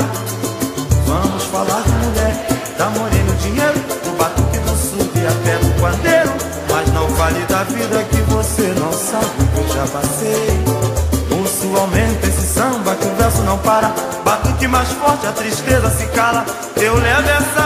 Vamos 1.07 1.45
falar 1.45 1.83
de 1.83 1.91
mulher, 1.91 2.47
da 2.79 2.87
morena 2.91 3.31
o 3.31 3.37
dinheiro, 3.37 3.79
do 4.05 4.17
batuque 4.17 4.59
do 4.59 4.77
sul 4.77 5.11
e 5.15 5.27
até 5.27 5.57
do 5.59 5.81
pandeiro. 5.81 6.31
Mas 6.71 6.93
não 6.93 7.09
fale 7.17 7.41
da 7.47 7.65
vida 7.65 8.05
que 8.05 8.21
você 8.33 8.75
não 8.79 8.93
sabe 8.93 9.45
que 9.55 9.61
eu 9.61 9.69
já 9.75 9.87
passei. 9.87 10.65
Pulso 11.29 11.77
aumenta 11.77 12.27
esse 12.27 12.47
samba 12.47 12.95
que 12.95 13.07
o 13.07 13.15
verso 13.17 13.43
não 13.43 13.59
para. 13.59 13.93
Batuque 14.25 14.69
mais 14.69 14.89
forte, 14.93 15.27
a 15.27 15.33
tristeza 15.33 15.91
se 15.91 16.07
cala. 16.09 16.45
Eu 16.77 16.95
levo 16.95 17.29
essa 17.29 17.60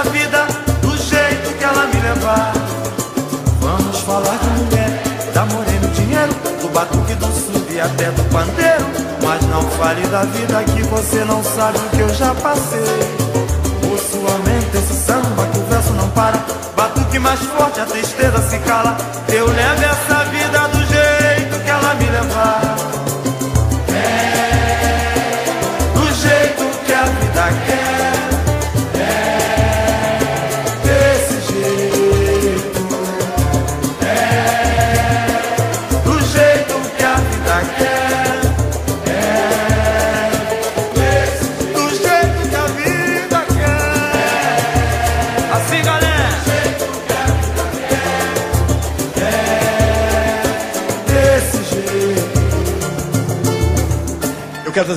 esta 0.00 0.10
vida 0.10 0.46
do 0.80 0.96
jeito 0.96 1.58
que 1.58 1.64
ela 1.64 1.86
me 1.86 2.00
levar. 2.00 2.52
Vamos 3.60 4.00
falar 4.00 4.38
de 4.38 4.48
mulher, 4.60 5.02
da 5.34 5.44
morena, 5.46 5.88
dinheiro, 5.88 6.32
do 6.62 6.68
batuque 6.68 7.14
do 7.14 7.26
sul 7.26 7.66
e 7.70 7.80
até 7.80 8.10
do 8.10 8.22
pandeiro. 8.30 8.86
Mas 9.22 9.42
não 9.48 9.62
fale 9.72 10.06
da 10.08 10.22
vida 10.22 10.64
que 10.64 10.82
você 10.84 11.24
não 11.24 11.44
sabe 11.44 11.78
o 11.78 11.90
que 11.90 12.00
eu 12.00 12.14
já 12.14 12.34
passei. 12.34 12.80
Por 13.80 13.98
sua 13.98 14.38
mente 14.38 14.76
esse 14.76 14.94
samba 15.04 15.46
que 15.52 15.58
o 15.58 15.64
verso 15.64 15.92
não 15.92 16.08
para. 16.10 16.38
Batuque 16.74 17.18
mais 17.18 17.40
forte, 17.40 17.80
a 17.80 17.84
tristeza 17.84 18.38
se 18.48 18.58
cala. 18.60 18.96
Eu 19.28 19.46
levo 19.46 19.84
essa 19.84 20.24
vida 20.24 20.68
do 20.68 20.78
jeito 20.78 21.62
que 21.62 21.70
ela 21.70 21.94
me 21.94 22.06
levar. 22.06 22.59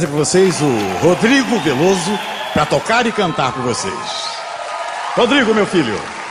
Trazer 0.03 0.07
para 0.07 0.17
vocês 0.17 0.61
o 0.61 1.05
Rodrigo 1.05 1.59
Veloso 1.59 2.19
para 2.53 2.65
tocar 2.65 3.05
e 3.05 3.11
cantar 3.11 3.51
para 3.51 3.61
vocês. 3.61 3.93
Rodrigo, 5.15 5.53
meu 5.53 5.65
filho. 5.65 6.22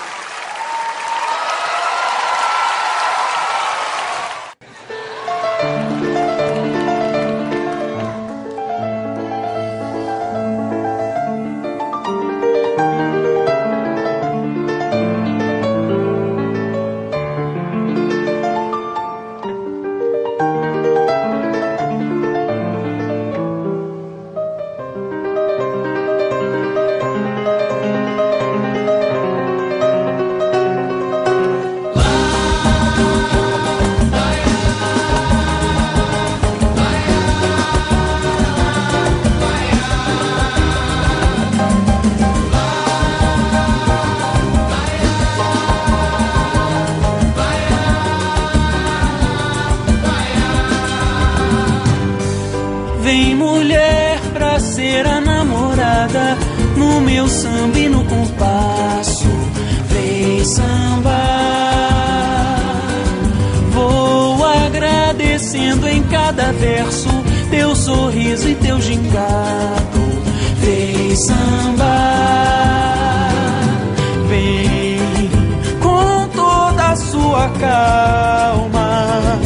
Calma 77.62 79.38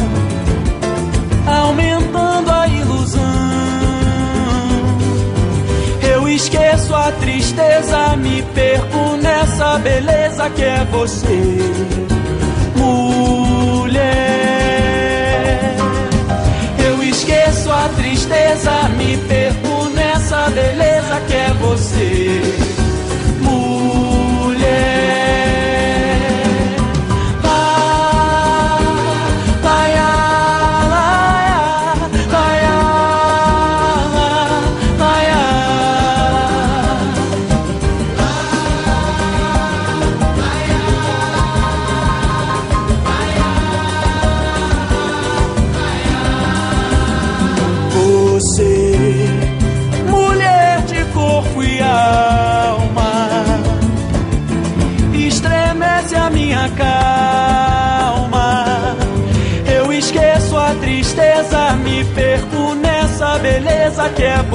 aumentando 1.45 2.49
a 2.51 2.67
ilusão. 2.67 3.21
Eu 6.01 6.27
esqueço 6.27 6.95
a 6.95 7.11
tristeza, 7.11 8.15
me 8.17 8.41
perco 8.41 9.17
nessa 9.21 9.77
beleza 9.77 10.49
que 10.49 10.63
é 10.63 10.83
você, 10.91 11.57
mulher. 12.75 14.07
Eu 16.83 17.03
esqueço 17.03 17.71
a 17.71 17.87
tristeza, 17.95 18.71
me 18.97 19.15
perco 19.27 19.89
nessa 19.93 20.49
beleza 20.49 21.21
que 21.27 21.35
é 21.35 21.53
você, 21.61 22.41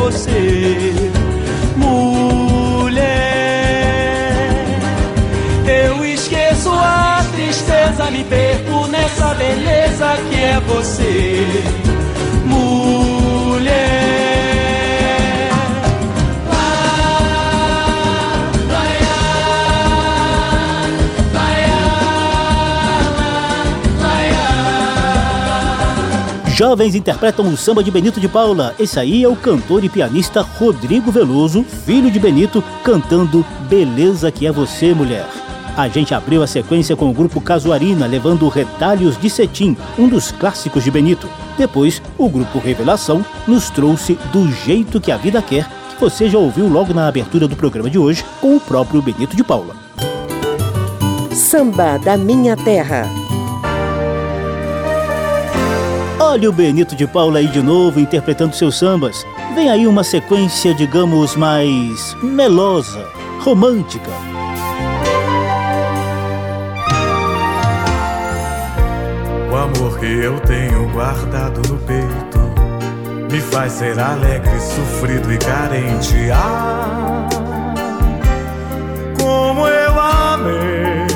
você, 0.02 0.92
mulher. 1.76 3.02
Eu 5.66 6.04
esqueço 6.04 6.70
a 6.70 7.24
tristeza, 7.32 8.10
me 8.10 8.24
perco 8.24 8.88
nessa 8.88 9.34
beleza 9.34 10.16
que 10.28 10.36
é 10.36 10.60
você, 10.66 11.46
mulher. 12.44 14.21
Jovens 26.62 26.94
interpretam 26.94 27.48
o 27.48 27.56
samba 27.56 27.82
de 27.82 27.90
Benito 27.90 28.20
de 28.20 28.28
Paula. 28.28 28.72
Esse 28.78 28.96
aí 29.00 29.24
é 29.24 29.28
o 29.28 29.34
cantor 29.34 29.82
e 29.82 29.88
pianista 29.88 30.42
Rodrigo 30.42 31.10
Veloso, 31.10 31.64
filho 31.64 32.08
de 32.08 32.20
Benito, 32.20 32.62
cantando 32.84 33.44
Beleza 33.68 34.30
que 34.30 34.46
é 34.46 34.52
você, 34.52 34.94
mulher. 34.94 35.26
A 35.76 35.88
gente 35.88 36.14
abriu 36.14 36.40
a 36.40 36.46
sequência 36.46 36.94
com 36.94 37.10
o 37.10 37.12
grupo 37.12 37.40
Casuarina, 37.40 38.06
levando 38.06 38.46
Retalhos 38.46 39.18
de 39.20 39.28
Cetim, 39.28 39.76
um 39.98 40.08
dos 40.08 40.30
clássicos 40.30 40.84
de 40.84 40.90
Benito. 40.92 41.28
Depois, 41.58 42.00
o 42.16 42.28
grupo 42.28 42.60
Revelação 42.60 43.26
nos 43.44 43.68
trouxe 43.68 44.16
Do 44.32 44.48
Jeito 44.48 45.00
que 45.00 45.10
a 45.10 45.16
Vida 45.16 45.42
Quer, 45.42 45.68
que 45.88 46.00
você 46.00 46.30
já 46.30 46.38
ouviu 46.38 46.68
logo 46.68 46.94
na 46.94 47.08
abertura 47.08 47.48
do 47.48 47.56
programa 47.56 47.90
de 47.90 47.98
hoje 47.98 48.24
com 48.40 48.54
o 48.54 48.60
próprio 48.60 49.02
Benito 49.02 49.34
de 49.34 49.42
Paula. 49.42 49.74
Samba 51.34 51.98
da 51.98 52.16
Minha 52.16 52.56
Terra. 52.56 53.21
Olha 56.32 56.48
o 56.48 56.52
Benito 56.52 56.96
de 56.96 57.06
Paula 57.06 57.40
aí 57.40 57.46
de 57.46 57.60
novo 57.60 58.00
interpretando 58.00 58.56
seus 58.56 58.78
sambas. 58.78 59.22
Vem 59.54 59.68
aí 59.68 59.86
uma 59.86 60.02
sequência, 60.02 60.72
digamos, 60.72 61.36
mais 61.36 62.16
melosa, 62.22 63.06
romântica. 63.42 64.10
O 69.50 69.54
amor 69.54 69.98
que 69.98 70.06
eu 70.06 70.40
tenho 70.40 70.88
guardado 70.92 71.60
no 71.68 71.76
peito 71.80 72.38
me 73.30 73.38
faz 73.38 73.72
ser 73.72 74.00
alegre, 74.00 74.58
sofrido 74.58 75.30
e 75.30 75.36
carente. 75.36 76.30
Ah, 76.32 77.28
como 79.20 79.68
eu 79.68 80.00
amei. 80.00 81.06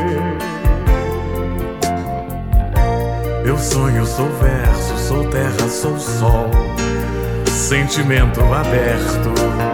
Meus 3.43 3.63
sonho 3.63 4.05
sou 4.05 4.29
verso 4.43 4.86
sou 5.17 5.31
terra, 5.31 5.69
sou 5.69 5.99
sol, 5.99 6.51
sentimento 7.47 8.41
aberto. 8.53 9.66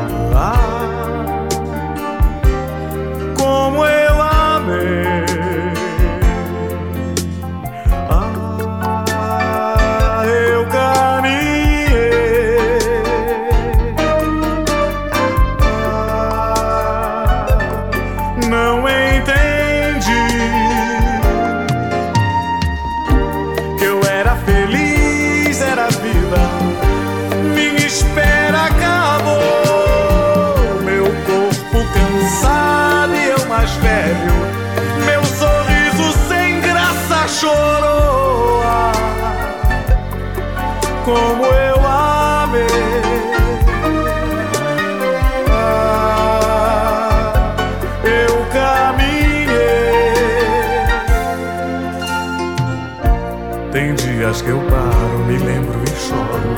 Que 54.43 54.49
eu 54.49 54.59
paro, 54.69 55.19
me 55.27 55.39
lembro 55.39 55.81
e 55.85 55.91
choro. 55.97 56.57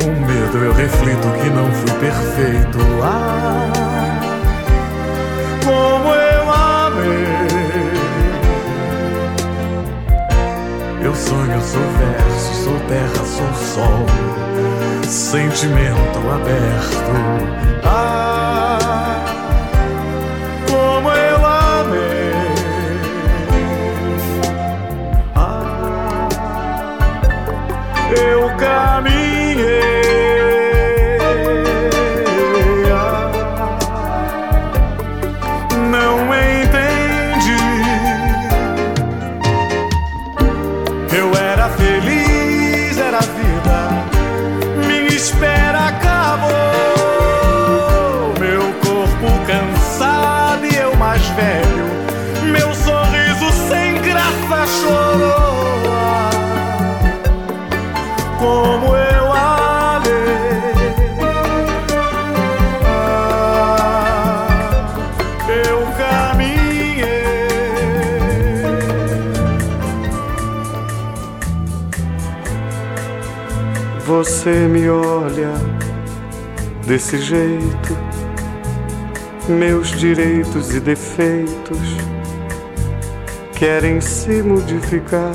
Com 0.00 0.10
medo 0.26 0.58
eu 0.58 0.72
reflito 0.72 1.28
que 1.40 1.50
não 1.50 1.70
fui 1.72 1.90
perfeito. 1.98 2.78
Ah, 3.02 3.70
como 5.64 6.14
eu 6.14 6.50
amei. 6.50 7.28
Eu 11.02 11.14
sonho, 11.14 11.60
sou 11.62 11.82
verso, 11.98 12.64
sou 12.64 12.78
terra, 12.88 13.24
sou 13.24 13.54
sol. 13.74 14.06
Sentimento 15.08 16.18
aberto. 16.30 17.12
Ah, 17.84 19.07
eu 28.60 29.17
Você 74.38 74.68
me 74.68 74.88
olha 74.88 75.52
desse 76.86 77.18
jeito, 77.18 77.98
meus 79.48 79.90
direitos 79.90 80.72
e 80.72 80.78
defeitos 80.78 81.96
querem 83.52 84.00
se 84.00 84.40
modificar. 84.40 85.32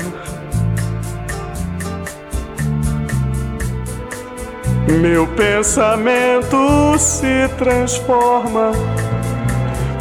Meu 5.02 5.26
pensamento 5.36 6.96
se 6.98 7.46
transforma, 7.58 8.72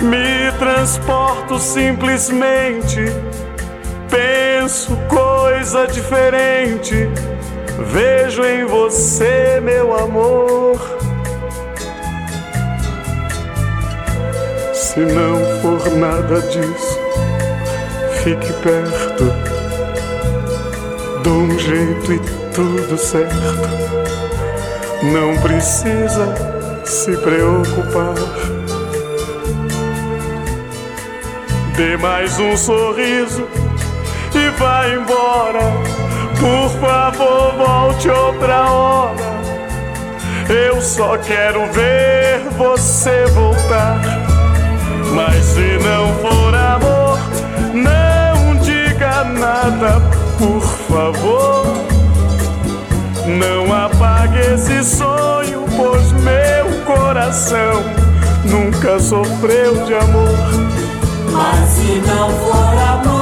me 0.01 0.49
transporto 0.57 1.59
simplesmente, 1.59 3.01
penso 4.09 4.95
coisa 5.09 5.87
diferente. 5.87 7.09
Vejo 7.93 8.43
em 8.43 8.65
você, 8.65 9.61
meu 9.61 9.95
amor. 9.95 10.81
Se 14.73 14.99
não 14.99 15.37
for 15.61 15.91
nada 15.91 16.41
disso, 16.41 16.99
fique 18.23 18.51
perto. 18.63 19.25
Dou 21.21 21.33
um 21.33 21.59
jeito 21.59 22.13
e 22.13 22.19
tudo 22.55 22.97
certo. 22.97 23.35
Não 25.03 25.39
precisa 25.43 26.33
se 26.83 27.15
preocupar. 27.17 28.15
Dê 31.77 31.95
mais 31.97 32.39
um 32.39 32.57
sorriso 32.57 33.47
e 34.33 34.49
vá 34.57 34.87
embora. 34.87 35.92
Por 36.39 36.69
favor, 36.79 37.53
volte 37.57 38.09
outra 38.09 38.69
hora. 38.69 39.33
Eu 40.49 40.81
só 40.81 41.17
quero 41.17 41.65
ver 41.71 42.41
você 42.57 43.25
voltar. 43.27 44.01
Mas 45.15 45.45
se 45.45 45.77
não 45.83 46.13
for 46.15 46.55
amor, 46.55 47.19
não 47.73 48.55
diga 48.57 49.23
nada, 49.23 50.01
por 50.37 50.61
favor. 50.61 51.65
Não 53.25 53.73
apague 53.73 54.39
esse 54.53 54.83
sonho, 54.83 55.65
pois 55.77 56.11
meu 56.11 56.83
coração 56.85 57.83
nunca 58.43 58.99
sofreu 58.99 59.85
de 59.85 59.93
amor. 59.93 60.73
Mas 61.31 61.69
se 61.69 62.01
não 62.05 62.29
for 62.29 62.77
amor, 62.91 63.12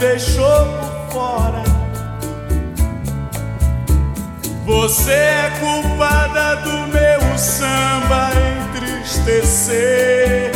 deixou 0.00 0.66
por 0.66 1.12
fora. 1.12 1.62
Você 4.64 5.12
é 5.12 5.52
culpada 5.60 6.56
do 6.56 6.86
meu 6.88 7.38
samba 7.38 8.30
entristecer. 8.72 10.49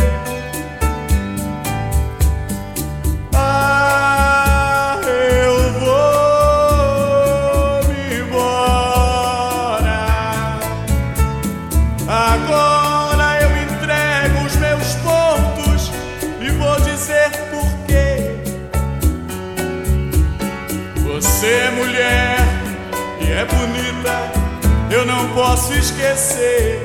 Esquecer. 25.85 26.82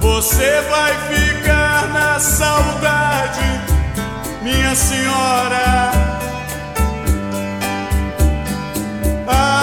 Você 0.00 0.50
vai 0.70 0.92
ficar 1.12 1.88
na 1.92 2.18
saudade, 2.18 3.46
minha 4.42 4.74
senhora. 4.74 5.92
Ah, 9.28 9.61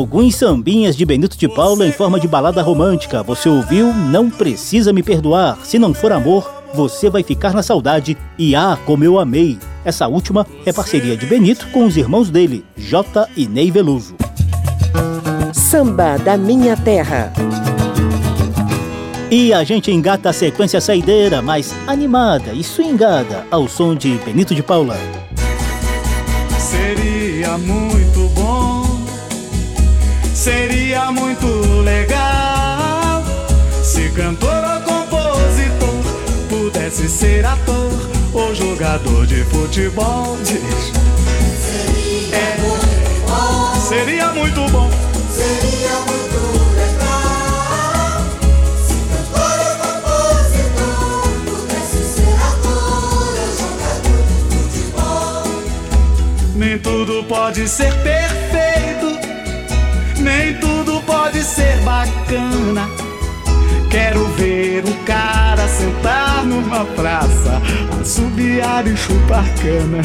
Alguns 0.00 0.36
sambinhas 0.36 0.96
de 0.96 1.04
Benito 1.04 1.36
de 1.36 1.46
Paula 1.46 1.86
em 1.86 1.92
forma 1.92 2.18
de 2.18 2.26
balada 2.26 2.62
romântica. 2.62 3.22
Você 3.22 3.50
ouviu? 3.50 3.92
Não 3.92 4.30
precisa 4.30 4.94
me 4.94 5.02
perdoar. 5.02 5.58
Se 5.62 5.78
não 5.78 5.92
for 5.92 6.10
amor, 6.10 6.50
você 6.72 7.10
vai 7.10 7.22
ficar 7.22 7.52
na 7.52 7.62
saudade. 7.62 8.16
E 8.38 8.56
ah, 8.56 8.78
como 8.86 9.04
eu 9.04 9.18
amei. 9.18 9.58
Essa 9.84 10.08
última 10.08 10.46
é 10.64 10.72
parceria 10.72 11.18
de 11.18 11.26
Benito 11.26 11.66
com 11.68 11.84
os 11.84 11.98
irmãos 11.98 12.30
dele, 12.30 12.64
Jota 12.78 13.28
e 13.36 13.46
Ney 13.46 13.70
Veloso. 13.70 14.16
Samba 15.52 16.16
da 16.16 16.34
Minha 16.34 16.78
Terra. 16.78 17.30
E 19.30 19.52
a 19.52 19.62
gente 19.64 19.92
engata 19.92 20.30
a 20.30 20.32
sequência 20.32 20.80
saideira, 20.80 21.42
mais 21.42 21.74
animada 21.86 22.54
e 22.54 22.64
swingada, 22.64 23.44
ao 23.50 23.68
som 23.68 23.94
de 23.94 24.14
Benito 24.24 24.54
de 24.54 24.62
Paula. 24.62 24.96
Seria 26.58 27.58
muito 27.58 28.30
bom, 28.34 28.79
seria 30.40 31.12
muito 31.12 31.46
legal 31.82 33.22
se 33.82 34.08
cantor 34.08 34.48
ou 34.48 34.80
compositor 34.80 36.02
pudesse 36.48 37.10
ser 37.10 37.44
ator 37.44 37.92
ou 38.32 38.54
jogador 38.54 39.26
de 39.26 39.44
futebol. 39.44 40.38
Diz. 40.42 40.92
É, 42.32 42.56
seria 43.86 44.28
muito 44.32 44.66
bom. 44.70 44.90
Seria 45.30 46.00
muito 46.08 46.40
legal 46.74 48.24
se 48.86 48.94
cantor 49.12 49.58
ou 49.66 49.74
compositor 49.84 51.28
pudesse 51.44 52.00
ser 52.14 52.38
ator 52.48 53.12
ou 53.12 53.52
jogador 53.58 54.22
de 54.48 54.56
futebol. 54.56 55.44
Nem 56.54 56.78
tudo 56.78 57.24
pode 57.24 57.68
ser 57.68 57.92
perfeito, 58.02 58.69
pode 61.30 61.44
ser 61.44 61.76
bacana. 61.82 62.90
Quero 63.88 64.24
ver 64.30 64.82
um 64.84 65.04
cara 65.04 65.68
sentar 65.68 66.44
numa 66.44 66.84
praça, 66.84 67.62
assobiar 68.00 68.84
e 68.86 68.96
chupar 68.96 69.44
cana. 69.62 70.02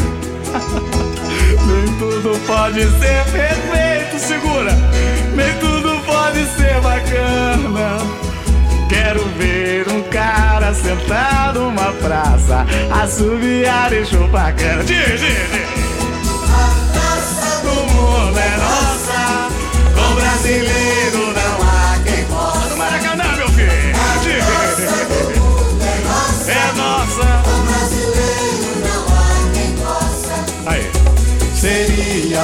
nem 1.66 1.98
tudo 1.98 2.40
pode 2.46 2.82
ser 2.82 3.26
perfeito, 3.32 4.20
segura. 4.20 4.72
Nem 5.36 5.52
tudo 5.60 6.00
pode 6.06 6.46
ser 6.56 6.80
bacana. 6.82 7.98
Quero 8.88 9.26
ver 9.40 9.88
um 9.90 10.04
cara 10.04 10.76
sentado 10.76 11.62
numa 11.62 11.92
praça, 11.94 12.68
assobiar 13.04 13.92
e 13.94 14.06
chupar 14.06 14.56
cana. 14.56 14.84
Diz, 14.84 15.20
diz, 15.20 15.20
diz. 15.20 15.86
O 17.64 17.94
mundo 17.94 18.38
é 18.38 18.58
nossa, 18.58 19.50
com 19.96 20.16
brasileiro 20.16 21.05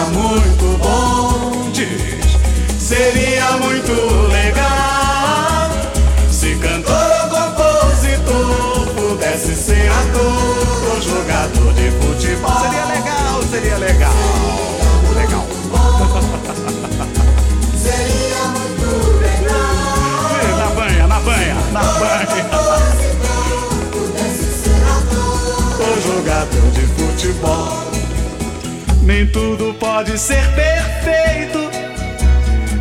muito 0.06 0.78
bom, 0.78 1.70
diz. 1.72 2.38
Seria 2.80 3.52
muito 3.58 3.92
legal 4.28 5.70
se 6.30 6.56
cantor 6.56 6.94
ou 6.94 7.30
compositor 7.30 8.88
pudesse 8.96 9.56
ser 9.56 9.90
ator 9.90 10.94
ou 10.94 11.02
jogador 11.02 11.74
de 11.74 11.92
futebol. 11.92 12.62
Seria 12.62 12.86
legal, 12.86 13.44
seria 13.50 13.78
legal. 13.78 14.12
Seria 15.08 15.22
legal. 15.22 15.48
Seria 17.78 18.44
muito 18.48 18.90
legal. 19.20 20.58
Na 20.58 20.70
banha, 20.76 21.08
na 21.08 21.20
banha, 21.20 21.56
na 21.72 21.84
banha. 21.84 22.28
Ou 25.80 26.02
jogador 26.02 26.72
de 26.72 26.82
futebol. 26.88 27.91
Nem 29.12 29.28
tudo 29.28 29.74
pode 29.74 30.18
ser 30.18 30.42
perfeito, 30.56 31.70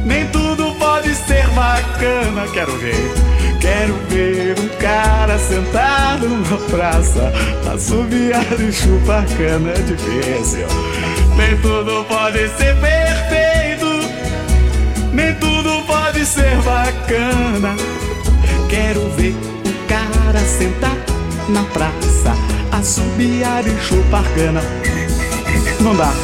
nem 0.05 0.25
tudo 0.29 0.73
pode 0.77 1.13
ser 1.13 1.45
bacana. 1.49 2.47
Quero 2.53 2.71
ver, 2.79 3.13
quero 3.61 3.95
ver 4.09 4.57
um 4.57 4.69
cara 4.79 5.37
sentado 5.41 6.29
na 6.29 6.57
praça, 6.71 7.33
assobiar 7.75 8.47
e 8.61 8.73
chupar 8.73 9.27
cana 9.37 9.71
é 9.71 9.83
difícil. 9.83 10.69
Nem 11.37 11.57
tudo 11.61 12.05
pode 12.05 12.49
ser 12.51 12.77
perfeito, 12.77 13.89
nem 15.13 15.35
tudo 15.35 15.85
pode 15.85 16.25
ser 16.25 16.57
bacana. 16.63 17.75
Quero 18.69 19.11
ver 19.17 19.35
um 19.67 19.87
cara 19.89 20.39
sentar 20.39 20.97
na 21.49 21.65
praça, 21.65 22.37
assobiar 22.71 23.67
e 23.67 23.77
chupar 23.83 24.23
cana. 24.37 25.00
Não 25.81 25.95
dá. 25.95 26.13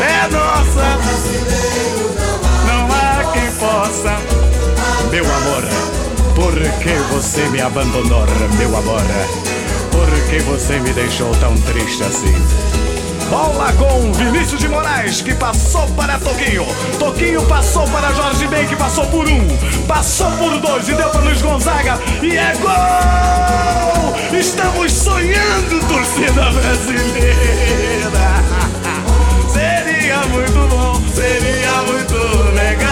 É 0.00 0.28
nossa. 0.28 0.98
Não 2.66 2.86
há 2.86 3.32
quem 3.32 3.50
possa. 3.52 4.16
Meu 5.10 5.24
amor, 5.24 5.64
por 6.34 6.54
que 6.54 6.94
você 7.12 7.48
me 7.48 7.60
abandonou, 7.60 8.26
meu 8.56 8.76
amor? 8.76 9.02
Por 9.90 10.08
que 10.30 10.38
você 10.40 10.78
me 10.80 10.92
deixou 10.92 11.30
tão 11.36 11.54
triste 11.56 12.02
assim? 12.02 12.34
Bola 13.32 13.72
com 13.78 14.12
Vinícius 14.12 14.60
de 14.60 14.68
Moraes, 14.68 15.22
que 15.22 15.34
passou 15.34 15.88
para 15.96 16.18
Toquinho. 16.18 16.66
Toquinho 16.98 17.42
passou 17.46 17.88
para 17.88 18.12
Jorge 18.12 18.46
Ben, 18.46 18.66
que 18.66 18.76
passou 18.76 19.06
por 19.06 19.26
um. 19.26 19.40
Passou 19.86 20.30
por 20.32 20.58
dois 20.58 20.86
e 20.86 20.92
deu 20.92 21.08
para 21.08 21.22
Luiz 21.22 21.40
Gonzaga. 21.40 21.98
E 22.22 22.36
é 22.36 22.52
gol! 22.60 24.38
Estamos 24.38 24.92
sonhando, 24.92 25.80
torcida 25.88 26.50
brasileira. 26.50 28.12
Seria 29.50 30.18
muito 30.26 30.68
bom, 30.68 31.00
seria 31.14 31.82
muito 31.86 32.52
legal. 32.52 32.91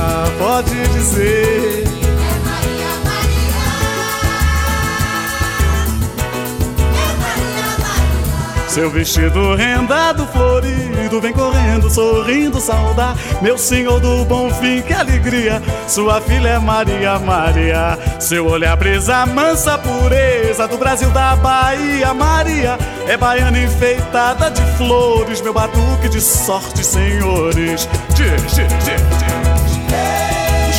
Pode 0.51 0.75
dizer. 0.89 1.85
Seu 8.67 8.89
vestido 8.89 9.55
rendado, 9.55 10.27
florido, 10.27 11.21
vem 11.21 11.31
correndo, 11.31 11.89
sorrindo, 11.89 12.59
saudar 12.59 13.15
meu 13.41 13.57
senhor 13.57 14.01
do 14.01 14.25
bom 14.25 14.53
fim, 14.55 14.81
que 14.81 14.93
alegria. 14.93 15.61
Sua 15.87 16.19
filha 16.19 16.49
é 16.49 16.59
Maria, 16.59 17.17
Maria. 17.17 17.97
Seu 18.19 18.45
olhar 18.45 18.75
brisa, 18.75 19.25
mansa 19.25 19.77
pureza 19.77 20.67
do 20.67 20.77
Brasil, 20.77 21.09
da 21.11 21.33
Bahia, 21.37 22.13
Maria. 22.13 22.77
É 23.07 23.15
baiana 23.15 23.57
enfeitada 23.57 24.51
de 24.51 24.61
flores, 24.75 25.39
meu 25.39 25.53
batuque 25.53 26.09
de 26.09 26.19
sorte, 26.19 26.85
senhores. 26.85 27.87
Diz, 28.09 28.41
diz, 28.41 28.53
diz, 28.53 28.83
diz. 28.83 29.40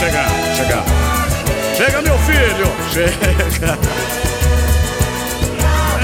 Chega, 0.03 0.25
chega. 0.57 0.83
Chega, 1.77 2.03
meu 2.03 2.19
filho, 2.19 2.67
chega. 2.93 3.79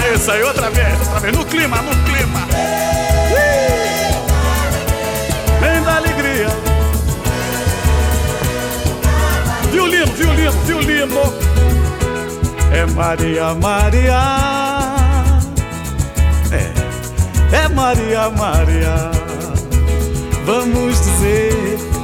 É 0.07 0.14
isso 0.14 0.30
aí, 0.30 0.40
outra 0.40 0.70
vez, 0.70 1.01
outra 1.01 1.18
vez. 1.18 1.36
No 1.36 1.44
clima, 1.44 1.78
no 1.78 1.90
clima. 2.05 2.46
Vem 5.61 5.82
da 5.82 5.96
alegria. 5.96 6.46
Violino, 9.72 10.07
violino, 10.12 10.53
violino. 10.64 11.34
É 12.72 12.86
Maria, 12.86 13.55
Maria. 13.55 14.22
É, 16.53 17.64
é 17.64 17.68
Maria, 17.68 18.30
Maria. 18.30 19.11
Vamos 20.46 21.01
dizer. 21.01 21.97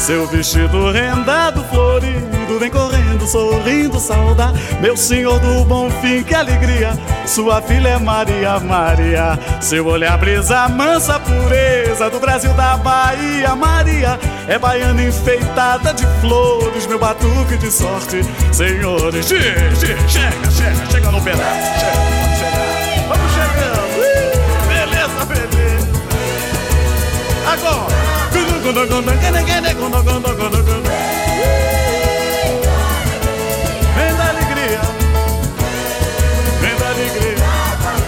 Seu 0.00 0.26
vestido 0.26 0.90
rendado, 0.90 1.62
florido, 1.64 2.58
vem 2.58 2.70
correndo, 2.70 3.26
sorrindo, 3.26 4.00
saudar 4.00 4.50
meu 4.80 4.96
senhor 4.96 5.38
do 5.40 5.62
bom 5.66 5.90
fim, 6.00 6.22
que 6.22 6.34
alegria. 6.34 6.98
Sua 7.26 7.60
filha 7.60 7.90
é 7.90 7.98
Maria, 7.98 8.58
Maria. 8.58 9.38
Seu 9.60 9.86
olhar 9.86 10.16
brisa, 10.16 10.68
mansa 10.68 11.20
pureza 11.20 12.08
do 12.08 12.18
Brasil, 12.18 12.52
da 12.54 12.78
Bahia, 12.78 13.54
Maria. 13.54 14.18
É 14.48 14.58
baiana 14.58 15.02
enfeitada 15.02 15.92
de 15.92 16.06
flores, 16.22 16.86
meu 16.86 16.98
batuque 16.98 17.58
de 17.58 17.70
sorte, 17.70 18.22
senhores. 18.52 19.28
Diz, 19.28 19.78
chega, 19.78 20.50
chega, 20.50 20.86
chega 20.90 21.10
no 21.10 21.20
pedaço, 21.20 21.78
chega, 21.78 22.19
Vem 33.96 34.14
da 34.16 34.28
alegria, 34.28 34.80
vem 36.60 36.76
da 36.76 36.88
alegria, 36.88 37.36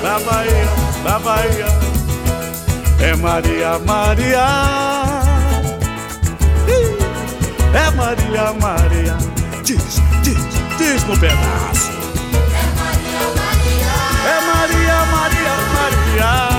da 0.03 0.21
Bahia, 0.21 0.69
da 1.03 1.19
Bahia. 1.19 1.67
É 3.01 3.17
Maria, 3.17 3.79
Maria. 3.81 4.47
É 7.75 7.91
Maria, 7.91 8.53
Maria. 8.61 9.17
Diz, 9.65 10.01
diz, 10.23 10.39
diz 10.79 11.03
no 11.05 11.19
pedaço. 11.19 11.91
É 14.25 14.41
Maria, 14.47 15.07
Maria, 15.07 15.55
Maria. 15.75 16.43
Olha 16.43 16.52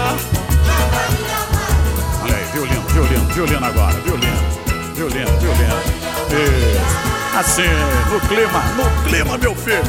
violino, 3.33 3.65
agora, 3.65 3.93
violino, 4.01 4.37
violino, 4.95 5.31
violino. 5.39 5.75
Isso. 6.29 7.37
Assim, 7.37 7.69
no 8.11 8.19
clima, 8.27 8.63
no 8.77 9.03
clima, 9.03 9.37
meu 9.37 9.55
filho. 9.55 9.81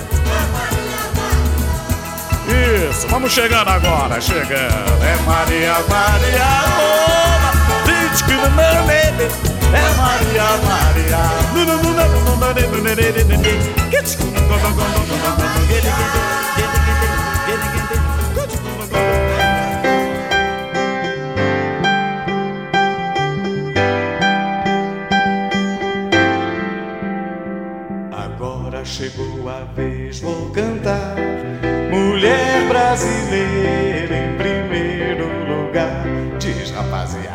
Isso, 2.91 3.07
vamos 3.09 3.33
chegando 3.33 3.69
agora, 3.69 4.21
chegando. 4.21 5.05
É 5.05 5.17
Maria, 5.27 5.75
Maria, 5.89 6.47
oh, 6.79 8.11
diz 8.11 8.23
que 8.23 8.33
não 8.33 8.61
é 8.61 9.05
é 9.75 9.95
Maria, 9.97 10.45
Maria. 10.65 10.85
Vou 30.25 30.49
cantar. 30.51 31.15
Mulher 31.91 32.67
brasileira 32.67 34.17
em 34.17 34.37
primeiro 34.39 35.27
lugar. 35.47 36.03
Diz 36.39 36.71
rapaziada. 36.71 37.34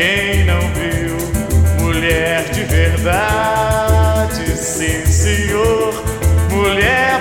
Quem 0.00 0.46
não 0.46 0.60
viu 0.72 1.14
mulher 1.78 2.50
de 2.52 2.64
verdade, 2.64 4.56
sim 4.56 5.04
senhor, 5.04 5.92
mulher 6.50 7.19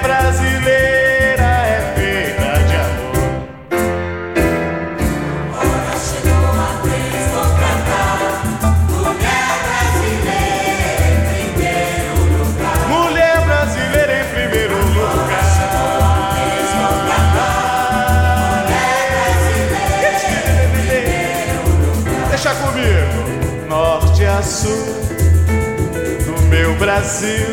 Brasil, 26.99 27.47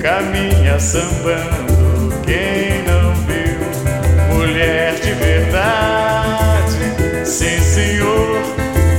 caminha 0.00 0.78
sambando. 0.78 2.14
Quem 2.24 2.84
não 2.84 3.12
viu 3.26 4.36
mulher 4.36 4.94
de 5.00 5.12
verdade? 5.14 6.78
Sim, 7.26 7.58
senhor, 7.58 8.38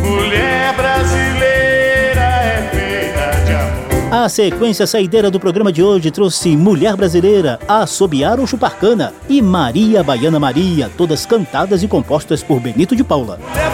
mulher 0.04 0.76
brasileira 0.76 2.20
é 2.20 2.70
feita 2.74 3.46
de 3.46 3.54
amor. 3.54 4.26
A 4.26 4.28
sequência 4.28 4.86
saideira 4.86 5.32
do 5.32 5.40
programa 5.40 5.72
de 5.72 5.82
hoje 5.82 6.12
trouxe 6.12 6.58
Mulher 6.58 6.98
Brasileira, 6.98 7.58
Assobiar 7.66 8.38
ou 8.38 8.46
Chuparcana 8.46 9.14
e 9.30 9.42
Maria 9.42 10.04
Baiana 10.04 10.42
Maria, 10.42 10.92
todas 10.98 11.26
cantadas 11.26 11.84
e 11.84 11.88
compostas 11.88 12.44
por 12.44 12.60
Benito 12.60 12.98
de 12.98 13.04
Paula. 13.06 13.40
Mulher 13.40 13.72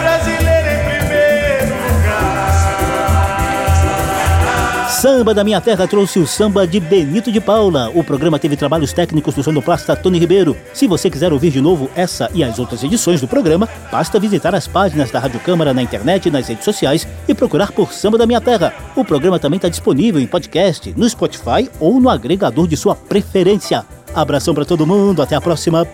Samba 5.05 5.35
da 5.35 5.43
Minha 5.43 5.61
Terra 5.61 5.87
trouxe 5.87 6.17
o 6.17 6.25
samba 6.25 6.65
de 6.65 6.79
Benito 6.79 7.31
de 7.31 7.39
Paula. 7.39 7.91
O 7.93 8.03
programa 8.03 8.39
teve 8.39 8.57
trabalhos 8.57 8.91
técnicos 8.91 9.35
do 9.35 9.43
sonoplasta 9.43 9.95
Tony 9.95 10.17
Ribeiro. 10.17 10.57
Se 10.73 10.87
você 10.87 11.11
quiser 11.11 11.31
ouvir 11.31 11.51
de 11.51 11.61
novo 11.61 11.91
essa 11.95 12.27
e 12.33 12.43
as 12.43 12.57
outras 12.57 12.83
edições 12.83 13.21
do 13.21 13.27
programa, 13.27 13.69
basta 13.91 14.19
visitar 14.19 14.55
as 14.55 14.67
páginas 14.67 15.11
da 15.11 15.19
Rádio 15.19 15.39
Câmara 15.41 15.75
na 15.75 15.83
internet 15.83 16.25
e 16.25 16.31
nas 16.31 16.47
redes 16.47 16.65
sociais 16.65 17.07
e 17.27 17.35
procurar 17.35 17.71
por 17.71 17.93
Samba 17.93 18.17
da 18.17 18.25
Minha 18.25 18.41
Terra. 18.41 18.73
O 18.95 19.05
programa 19.05 19.37
também 19.37 19.57
está 19.57 19.69
disponível 19.69 20.19
em 20.19 20.25
podcast, 20.25 20.91
no 20.97 21.07
Spotify 21.07 21.69
ou 21.79 22.01
no 22.01 22.09
agregador 22.09 22.67
de 22.67 22.75
sua 22.75 22.95
preferência. 22.95 23.85
Abração 24.11 24.55
para 24.55 24.65
todo 24.65 24.87
mundo, 24.87 25.21
até 25.21 25.35
a 25.35 25.41
próxima. 25.41 25.87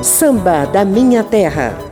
Samba 0.00 0.66
da 0.66 0.84
Minha 0.84 1.24
Terra 1.24 1.91